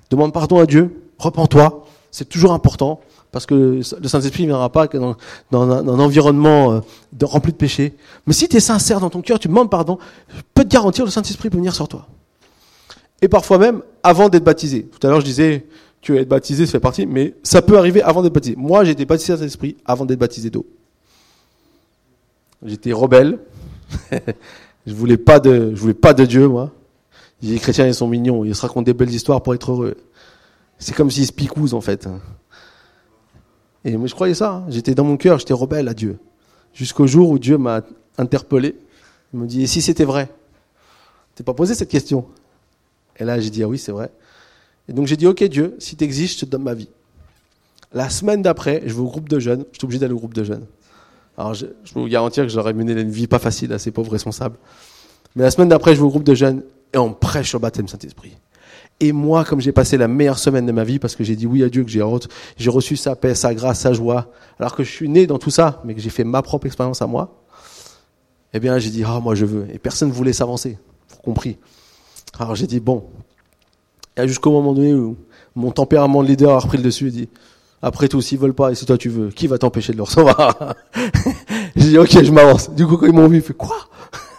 [0.09, 1.11] Demande pardon à Dieu.
[1.17, 1.85] Repends-toi.
[2.11, 3.01] C'est toujours important.
[3.37, 3.53] Parce que
[4.01, 5.15] le Saint-Esprit ne viendra pas que dans,
[5.51, 6.79] un, environnement euh,
[7.21, 7.93] rempli de péché.
[8.25, 9.99] Mais si tu es sincère dans ton cœur, tu demandes pardon,
[10.35, 12.07] je peux te garantir le Saint-Esprit peut venir sur toi.
[13.21, 14.85] Et parfois même avant d'être baptisé.
[14.85, 15.67] Tout à l'heure, je disais,
[16.01, 18.55] tu veux être baptisé, ça fait partie, mais ça peut arriver avant d'être baptisé.
[18.57, 20.65] Moi, j'ai été baptisé dans l'esprit avant d'être baptisé d'eau.
[22.65, 23.37] J'étais rebelle.
[24.87, 26.71] je voulais pas de, voulais pas de Dieu, moi.
[27.43, 28.43] Les chrétiens, ils sont mignons.
[28.45, 29.95] Ils se racontent des belles histoires pour être heureux.
[30.79, 32.09] C'est comme s'ils se picousent, en fait.
[33.87, 34.51] Et moi, je croyais ça.
[34.51, 34.65] Hein.
[34.67, 36.19] J'étais dans mon cœur, j'étais rebelle à Dieu.
[36.73, 37.81] Jusqu'au jour où Dieu m'a
[38.17, 38.75] interpellé.
[39.33, 40.29] Il me dit, et si c'était vrai?
[41.35, 42.25] T'es pas posé cette question?
[43.15, 44.11] Et là, j'ai dit, ah oui, c'est vrai.
[44.89, 46.89] Et donc j'ai dit, ok Dieu, si tu existes, je te donne ma vie.
[47.93, 49.63] La semaine d'après, je vais au groupe de jeunes.
[49.71, 50.65] Je suis obligé d'aller au groupe de jeunes.
[51.37, 53.91] Alors je, je peux vous garantir que j'aurais mené une vie pas facile à ces
[53.91, 54.57] pauvres responsables.
[55.35, 56.63] Mais la semaine d'après, je vais au groupe de jeunes
[56.93, 58.35] et on prêche le baptême Saint-Esprit.
[58.99, 61.45] Et moi, comme j'ai passé la meilleure semaine de ma vie, parce que j'ai dit
[61.45, 64.91] oui à Dieu, que j'ai reçu sa paix, sa grâce, sa joie, alors que je
[64.91, 67.43] suis né dans tout ça, mais que j'ai fait ma propre expérience à moi,
[68.53, 69.67] eh bien j'ai dit, ah moi je veux.
[69.71, 70.79] Et personne ne voulait s'avancer,
[71.09, 71.57] vous compris.
[72.39, 73.03] Alors j'ai dit, bon.
[74.15, 75.15] Et jusqu'au moment donné où
[75.55, 77.29] mon tempérament de leader a repris le dessus et dit,
[77.83, 80.03] après tout, s'ils veulent pas, et si toi tu veux, qui va t'empêcher de le
[80.03, 80.75] recevoir?
[81.75, 82.71] J'ai dit, ok, je m'avance.
[82.71, 83.77] Du coup, quand ils m'ont vu, ils fait quoi?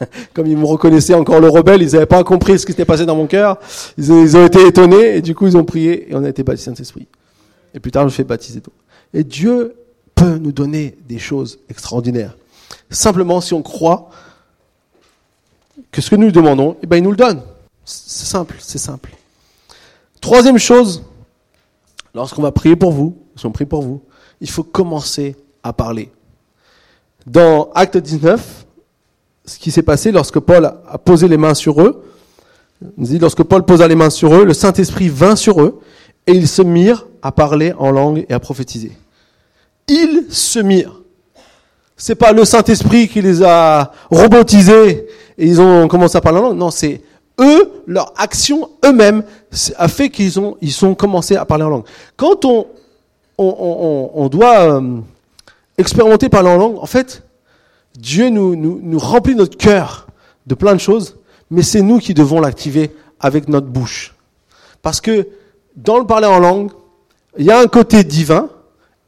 [0.34, 3.07] Comme ils me reconnaissaient encore le rebelle, ils n'avaient pas compris ce qui s'était passé
[3.07, 3.59] dans mon cœur.
[3.96, 6.70] Ils, ont été étonnés, et du coup, ils ont prié, et on a été baptisés
[6.70, 7.07] Saint-Esprit.
[7.74, 8.72] Et plus tard, je me fais baptiser tout.
[9.12, 9.76] Et Dieu
[10.14, 12.36] peut nous donner des choses extraordinaires.
[12.90, 14.11] Simplement, si on croit
[15.90, 17.42] que ce que nous demandons, eh ben, il nous le donne.
[17.84, 19.14] C'est simple, c'est simple.
[20.20, 21.05] Troisième chose,
[22.14, 24.03] lorsqu'on va prier pour vous, si on prie pour vous,
[24.40, 26.11] il faut commencer à parler.
[27.26, 28.57] Dans Acte 19,
[29.49, 32.05] ce qui s'est passé lorsque Paul a posé les mains sur eux,
[32.99, 35.80] dit, lorsque Paul posa les mains sur eux, le Saint-Esprit vint sur eux
[36.26, 38.92] et ils se mirent à parler en langue et à prophétiser.
[39.88, 41.01] Ils se mirent.
[41.96, 45.07] C'est pas le Saint-Esprit qui les a robotisés
[45.38, 46.59] et ils ont commencé à parler en langue.
[46.59, 47.01] Non, c'est
[47.40, 49.22] eux, leur action eux-mêmes
[49.76, 51.84] a fait qu'ils ont, ils sont commencé à parler en langue.
[52.18, 52.66] Quand on,
[53.38, 54.99] on, on, on doit euh,
[55.78, 57.22] expérimenter parler en langue, en fait,
[57.99, 60.07] Dieu nous, remplit notre cœur
[60.46, 61.16] de plein de choses,
[61.51, 64.14] mais c'est nous qui devons l'activer avec notre bouche.
[64.82, 65.26] Parce que
[65.76, 66.70] dans le parler en langue,
[67.36, 68.49] il y a un côté divin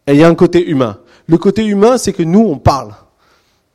[0.07, 0.99] et il y a un côté humain.
[1.28, 2.93] Le côté humain, c'est que nous, on parle.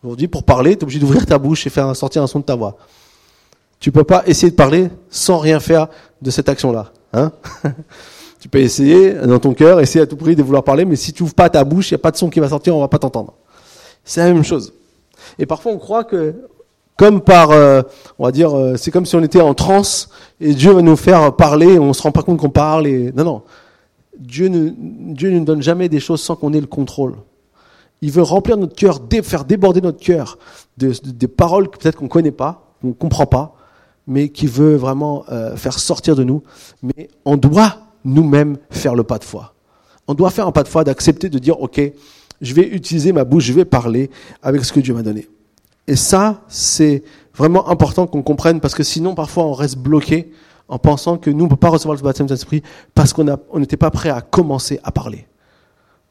[0.04, 2.44] Aujourd'hui, pour parler, tu es obligé d'ouvrir ta bouche et faire sortir un son de
[2.44, 2.78] ta voix.
[3.80, 5.88] Tu peux pas essayer de parler sans rien faire
[6.22, 6.92] de cette action-là.
[7.14, 7.32] Hein?
[8.42, 11.12] Tu peux essayer dans ton cœur, essayer à tout prix de vouloir parler, mais si
[11.12, 12.80] tu ouvres pas ta bouche, il n'y a pas de son qui va sortir, on
[12.80, 13.34] va pas t'entendre.
[14.04, 14.72] C'est la même chose.
[15.40, 16.36] Et parfois on croit que,
[16.98, 17.82] comme par, euh,
[18.20, 20.10] on va dire, euh, c'est comme si on était en transe
[20.40, 22.88] et Dieu va nous faire parler, on se rend pas compte qu'on parle.
[22.88, 23.42] Et non, non.
[24.18, 24.70] Dieu ne,
[25.14, 27.16] Dieu ne donne jamais des choses sans qu'on ait le contrôle.
[28.02, 30.38] Il veut remplir notre cœur, faire déborder notre cœur
[30.78, 33.56] de, des paroles que peut-être qu'on connaît pas, qu'on comprend pas,
[34.08, 36.44] mais qui veut vraiment euh, faire sortir de nous.
[36.84, 39.54] Mais on doit nous-mêmes faire le pas de foi.
[40.08, 41.82] On doit faire un pas de foi d'accepter de dire, OK,
[42.42, 44.10] je vais utiliser ma bouche, je vais parler
[44.42, 45.28] avec ce que Dieu m'a donné.
[45.88, 50.32] Et ça, c'est vraiment important qu'on comprenne parce que sinon, parfois, on reste bloqué
[50.68, 52.64] en pensant que nous, on ne peut pas recevoir le baptême d'esprit
[52.96, 53.26] parce qu'on
[53.60, 55.28] n'était pas prêt à commencer à parler.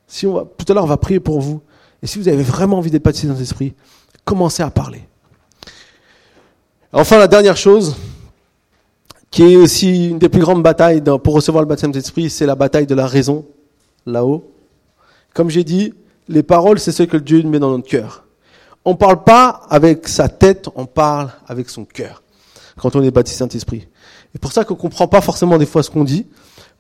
[0.07, 1.61] Si tout à l'heure, on va prier pour vous.
[2.03, 3.75] Et si vous avez vraiment envie d'être baptisé dans l'esprit,
[4.25, 5.03] commencez à parler.
[6.93, 7.97] Enfin, la dernière chose,
[9.31, 12.55] qui est aussi une des plus grandes batailles pour recevoir le baptême d'esprit, c'est la
[12.55, 13.45] bataille de la raison,
[14.07, 14.53] là-haut.
[15.33, 15.93] Comme j'ai dit,
[16.29, 18.25] les paroles, c'est ce que Dieu met dans notre cœur.
[18.85, 22.23] On ne parle pas avec sa tête, on parle avec son cœur
[22.79, 23.89] quand on est baptisé Saint-Esprit.
[24.35, 26.27] Et pour ça qu'on comprend pas forcément des fois ce qu'on dit,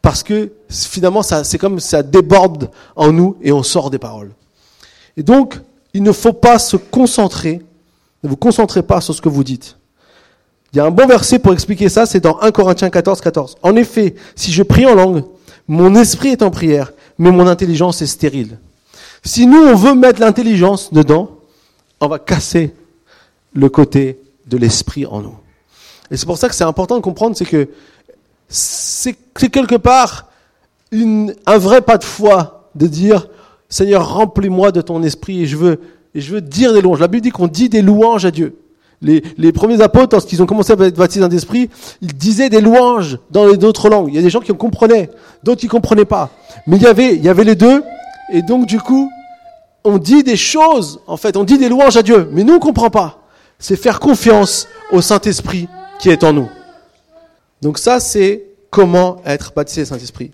[0.02, 4.32] parce que finalement, c'est comme ça déborde en nous et on sort des paroles.
[5.16, 5.58] Et donc,
[5.94, 7.62] il ne faut pas se concentrer,
[8.22, 9.78] ne vous concentrez pas sur ce que vous dites.
[10.72, 13.56] Il y a un bon verset pour expliquer ça, c'est dans 1 Corinthiens 14, 14.
[13.62, 15.24] En effet, si je prie en langue,
[15.68, 18.58] mon esprit est en prière, mais mon intelligence est stérile.
[19.24, 21.30] Si nous, on veut mettre l'intelligence dedans,
[22.00, 22.74] on va casser
[23.54, 25.36] le côté de l'esprit en nous.
[26.10, 27.68] Et c'est pour ça que c'est important de comprendre, c'est que
[28.48, 29.16] c'est
[29.50, 30.28] quelque part
[30.90, 33.28] une, un vrai pas de foi de dire,
[33.68, 35.80] Seigneur, remplis-moi de ton esprit et je veux,
[36.14, 37.00] et je veux dire des louanges.
[37.00, 38.58] La Bible dit qu'on dit des louanges à Dieu.
[39.00, 41.68] Les, les premiers apôtres, lorsqu'ils ont commencé à être baptisés dans l'esprit,
[42.00, 44.08] ils disaient des louanges dans les autres langues.
[44.08, 45.10] Il y a des gens qui comprenaient,
[45.42, 46.30] d'autres qui comprenaient pas.
[46.66, 47.82] Mais il y avait, il y avait les deux.
[48.32, 49.10] Et donc, du coup,
[49.84, 52.58] on dit des choses, en fait, on dit des louanges à Dieu, mais nous on
[52.58, 53.22] comprend pas.
[53.58, 55.68] C'est faire confiance au Saint-Esprit
[55.98, 56.50] qui est en nous.
[57.62, 60.32] Donc ça, c'est comment être baptisé Saint-Esprit.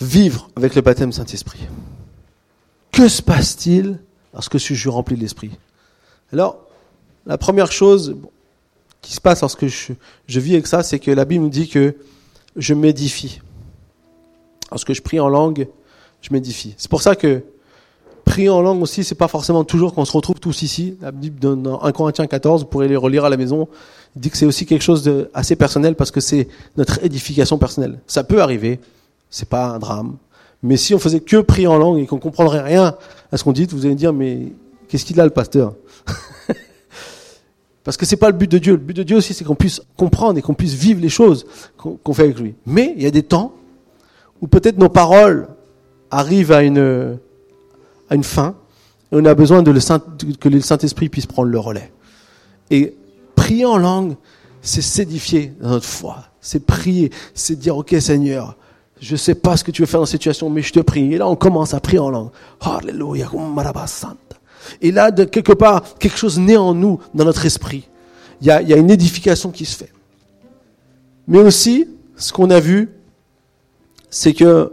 [0.00, 1.60] Vivre avec le baptême Saint-Esprit.
[2.92, 3.98] Que se passe-t-il
[4.32, 5.50] lorsque je suis rempli de l'Esprit?
[6.32, 6.66] Alors,
[7.26, 8.16] la première chose
[9.02, 9.92] qui se passe lorsque je,
[10.26, 11.96] je vis avec ça, c'est que la Bible nous dit que
[12.56, 13.40] je m'édifie.
[14.70, 15.68] Lorsque je prie en langue,
[16.22, 16.74] je m'édifie.
[16.76, 17.42] C'est pour ça que
[18.30, 20.96] prier en langue aussi, c'est pas forcément toujours qu'on se retrouve tous ici.
[21.02, 23.66] La Bible dans 1 Corinthiens 14, vous pourrez les relire à la maison,
[24.14, 27.58] il dit que c'est aussi quelque chose de assez personnel parce que c'est notre édification
[27.58, 27.98] personnelle.
[28.06, 28.78] Ça peut arriver,
[29.30, 30.16] c'est pas un drame.
[30.62, 32.94] Mais si on faisait que prier en langue et qu'on comprendrait rien
[33.32, 34.52] à ce qu'on dit, vous allez dire mais
[34.86, 35.74] qu'est-ce qu'il a le pasteur
[37.82, 38.74] Parce que c'est pas le but de Dieu.
[38.74, 41.46] Le but de Dieu aussi, c'est qu'on puisse comprendre et qu'on puisse vivre les choses
[41.76, 42.54] qu'on fait avec lui.
[42.64, 43.54] Mais il y a des temps
[44.40, 45.48] où peut-être nos paroles
[46.12, 47.18] arrivent à une
[48.10, 48.56] à une fin,
[49.12, 50.02] et on a besoin de le Saint,
[50.40, 51.92] que le Saint-Esprit puisse prendre le relais.
[52.70, 52.94] Et
[53.34, 54.16] prier en langue,
[54.62, 56.24] c'est s'édifier dans notre foi.
[56.40, 58.56] C'est prier, c'est dire, OK Seigneur,
[59.00, 61.14] je sais pas ce que tu veux faire dans cette situation, mais je te prie.
[61.14, 62.30] Et là, on commence à prier en langue.
[62.60, 63.30] Alléluia.
[64.82, 67.88] Et là, quelque part, quelque chose naît en nous, dans notre esprit.
[68.40, 69.92] Il y a, il y a une édification qui se fait.
[71.26, 71.86] Mais aussi,
[72.16, 72.90] ce qu'on a vu,
[74.10, 74.72] c'est que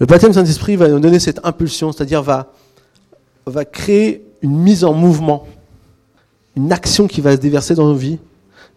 [0.00, 2.52] le baptême Saint-Esprit va nous donner cette impulsion, c'est-à-dire va,
[3.46, 5.46] va créer une mise en mouvement,
[6.56, 8.18] une action qui va se déverser dans nos vies,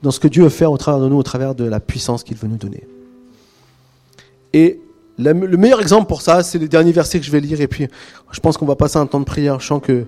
[0.01, 2.23] dans ce que Dieu veut faire au travers de nous, au travers de la puissance
[2.23, 2.83] qu'il veut nous donner.
[4.53, 4.79] Et
[5.17, 7.87] le meilleur exemple pour ça, c'est les derniers versets que je vais lire, et puis
[8.31, 9.59] je pense qu'on va passer un temps de prière.
[9.59, 10.05] Je sens que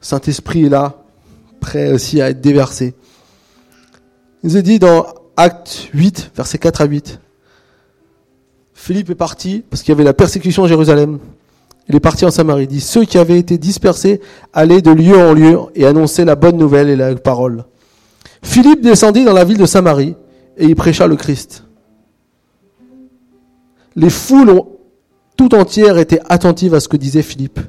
[0.00, 0.94] Saint-Esprit est là,
[1.60, 2.94] prêt aussi à être déversé.
[4.42, 5.06] Il nous est dit dans
[5.36, 7.20] Acte 8, versets 4 à 8.
[8.82, 11.20] Philippe est parti parce qu'il y avait la persécution à Jérusalem.
[11.88, 12.64] Il est parti en Samarie.
[12.64, 14.20] Il dit, ceux qui avaient été dispersés
[14.52, 17.64] allaient de lieu en lieu et annonçaient la bonne nouvelle et la parole.
[18.42, 20.16] Philippe descendit dans la ville de Samarie
[20.56, 21.62] et y prêcha le Christ.
[23.94, 24.62] Les foules
[25.36, 27.60] tout entières étaient attentives à ce que disait Philippe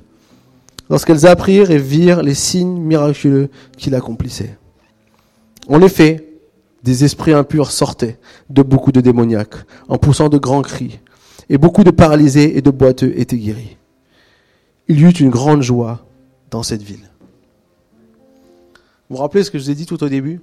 [0.89, 4.57] lorsqu'elles apprirent et virent les signes miraculeux qu'il accomplissait.
[5.69, 6.27] En effet,
[6.81, 8.17] des esprits impurs sortaient
[8.49, 10.99] de beaucoup de démoniaques en poussant de grands cris
[11.49, 13.77] et beaucoup de paralysés et de boiteux étaient guéris.
[14.87, 16.05] Il y eut une grande joie
[16.49, 17.09] dans cette ville.
[19.09, 20.41] Vous vous rappelez ce que je vous ai dit tout au début?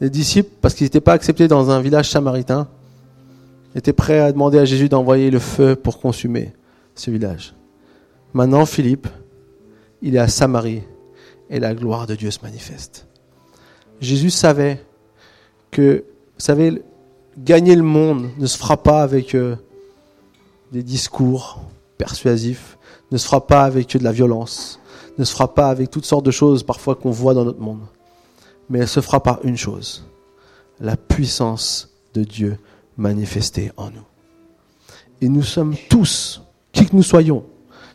[0.00, 2.68] Les disciples, parce qu'ils n'étaient pas acceptés dans un village samaritain,
[3.74, 6.52] étaient prêts à demander à Jésus d'envoyer le feu pour consumer
[6.94, 7.54] ce village.
[8.32, 9.08] Maintenant, Philippe,
[10.02, 10.82] il est à Samarie
[11.50, 13.06] et la gloire de Dieu se manifeste.
[14.00, 14.82] Jésus savait
[15.70, 16.04] que,
[16.34, 16.82] vous savez,
[17.38, 19.56] gagner le monde ne se fera pas avec euh,
[20.72, 21.60] des discours
[21.98, 22.78] persuasifs,
[23.10, 24.80] ne se fera pas avec de la violence,
[25.18, 27.80] ne se fera pas avec toutes sortes de choses parfois qu'on voit dans notre monde.
[28.68, 30.04] Mais elle se fera par une chose,
[30.80, 32.58] la puissance de Dieu
[32.96, 34.04] manifestée en nous.
[35.20, 37.44] Et nous sommes tous, qui que nous soyons,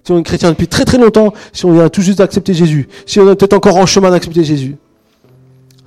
[0.04, 2.88] si on est chrétien depuis très très longtemps, si on vient tout juste d'accepter Jésus,
[3.08, 4.78] si on est encore en chemin d'accepter Jésus,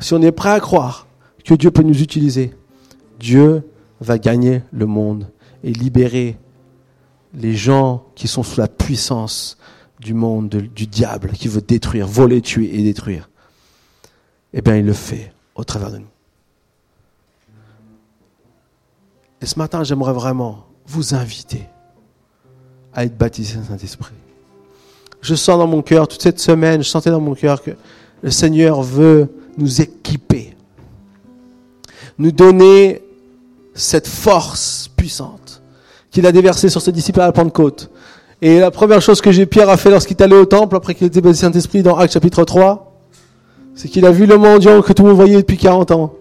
[0.00, 1.06] si on est prêt à croire
[1.44, 2.52] que Dieu peut nous utiliser,
[3.18, 3.62] Dieu
[4.00, 5.28] va gagner le monde
[5.64, 6.38] et libérer
[7.34, 9.58] les gens qui sont sous la puissance
[10.00, 13.28] du monde, du diable qui veut détruire, voler, tuer et détruire,
[14.52, 16.06] eh bien, il le fait au travers de nous.
[19.40, 21.66] Et ce matin, j'aimerais vraiment vous inviter
[22.94, 24.14] à être baptisé Saint-Esprit.
[25.20, 27.72] Je sens dans mon cœur, toute cette semaine, je sentais dans mon cœur que
[28.22, 30.56] le Seigneur veut nous équiper,
[32.18, 33.02] nous donner
[33.78, 35.62] cette force puissante
[36.10, 37.90] qu'il a déversée sur ses disciples à la Pentecôte.
[38.42, 41.06] Et la première chose que Pierre a fait lorsqu'il est allé au temple, après qu'il
[41.06, 42.92] était baptisé Saint-Esprit dans Actes chapitre 3,
[43.74, 46.12] c'est qu'il a vu le mendiant que tout le monde voyait depuis 40 ans.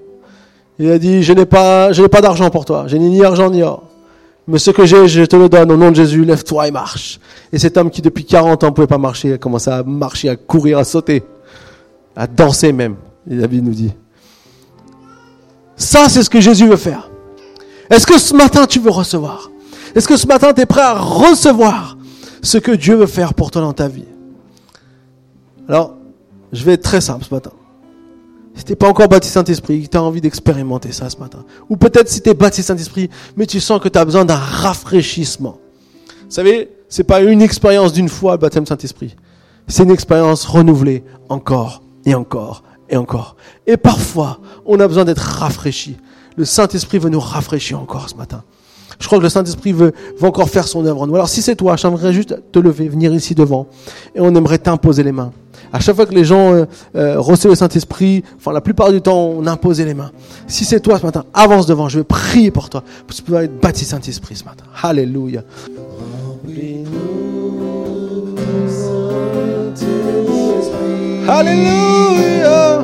[0.80, 2.86] Il a dit, je n'ai pas, je n'ai pas d'argent pour toi.
[2.88, 3.84] Je n'ai ni argent ni or.
[4.48, 6.24] Mais ce que j'ai, je te le donne au nom de Jésus.
[6.24, 7.20] Lève-toi et marche.
[7.52, 10.30] Et cet homme qui depuis 40 ans ne pouvait pas marcher, a commencé à marcher,
[10.30, 11.24] à courir, à sauter,
[12.16, 12.96] à danser même.
[13.30, 13.94] Et David nous dit.
[15.76, 17.07] Ça, c'est ce que Jésus veut faire.
[17.90, 19.50] Est-ce que ce matin tu veux recevoir?
[19.96, 21.98] Est-ce que ce matin tu es prêt à recevoir
[22.42, 24.06] ce que Dieu veut faire pour toi dans ta vie?
[25.68, 25.96] Alors,
[26.52, 27.52] je vais être très simple ce matin.
[28.56, 31.46] Si t'es pas encore baptisé Saint-Esprit, tu as envie d'expérimenter ça ce matin.
[31.70, 34.36] Ou peut-être si tu es baptisé Saint-Esprit, mais tu sens que tu as besoin d'un
[34.36, 35.60] rafraîchissement.
[36.08, 39.16] Vous savez, c'est pas une expérience d'une fois le baptême Saint-Esprit.
[39.68, 43.36] C'est une expérience renouvelée encore et encore et encore.
[43.68, 45.98] Et parfois, on a besoin d'être rafraîchi.
[46.38, 48.44] Le Saint-Esprit veut nous rafraîchir encore ce matin.
[49.00, 51.16] Je crois que le Saint-Esprit veut, veut encore faire son œuvre en nous.
[51.16, 53.68] Alors si c'est toi, j'aimerais juste te lever, venir ici devant,
[54.16, 55.32] et on aimerait t'imposer les mains.
[55.74, 56.66] À chaque fois que les gens euh,
[56.96, 60.12] euh, reçoivent le Saint-Esprit, enfin la plupart du temps, on imposait les mains.
[60.48, 63.24] Si c'est toi ce matin, avance devant, je vais prier pour toi, pour que tu
[63.24, 64.64] puisses être baptisé Saint-Esprit ce matin.
[64.82, 65.44] Alléluia.
[71.28, 72.84] Alléluia.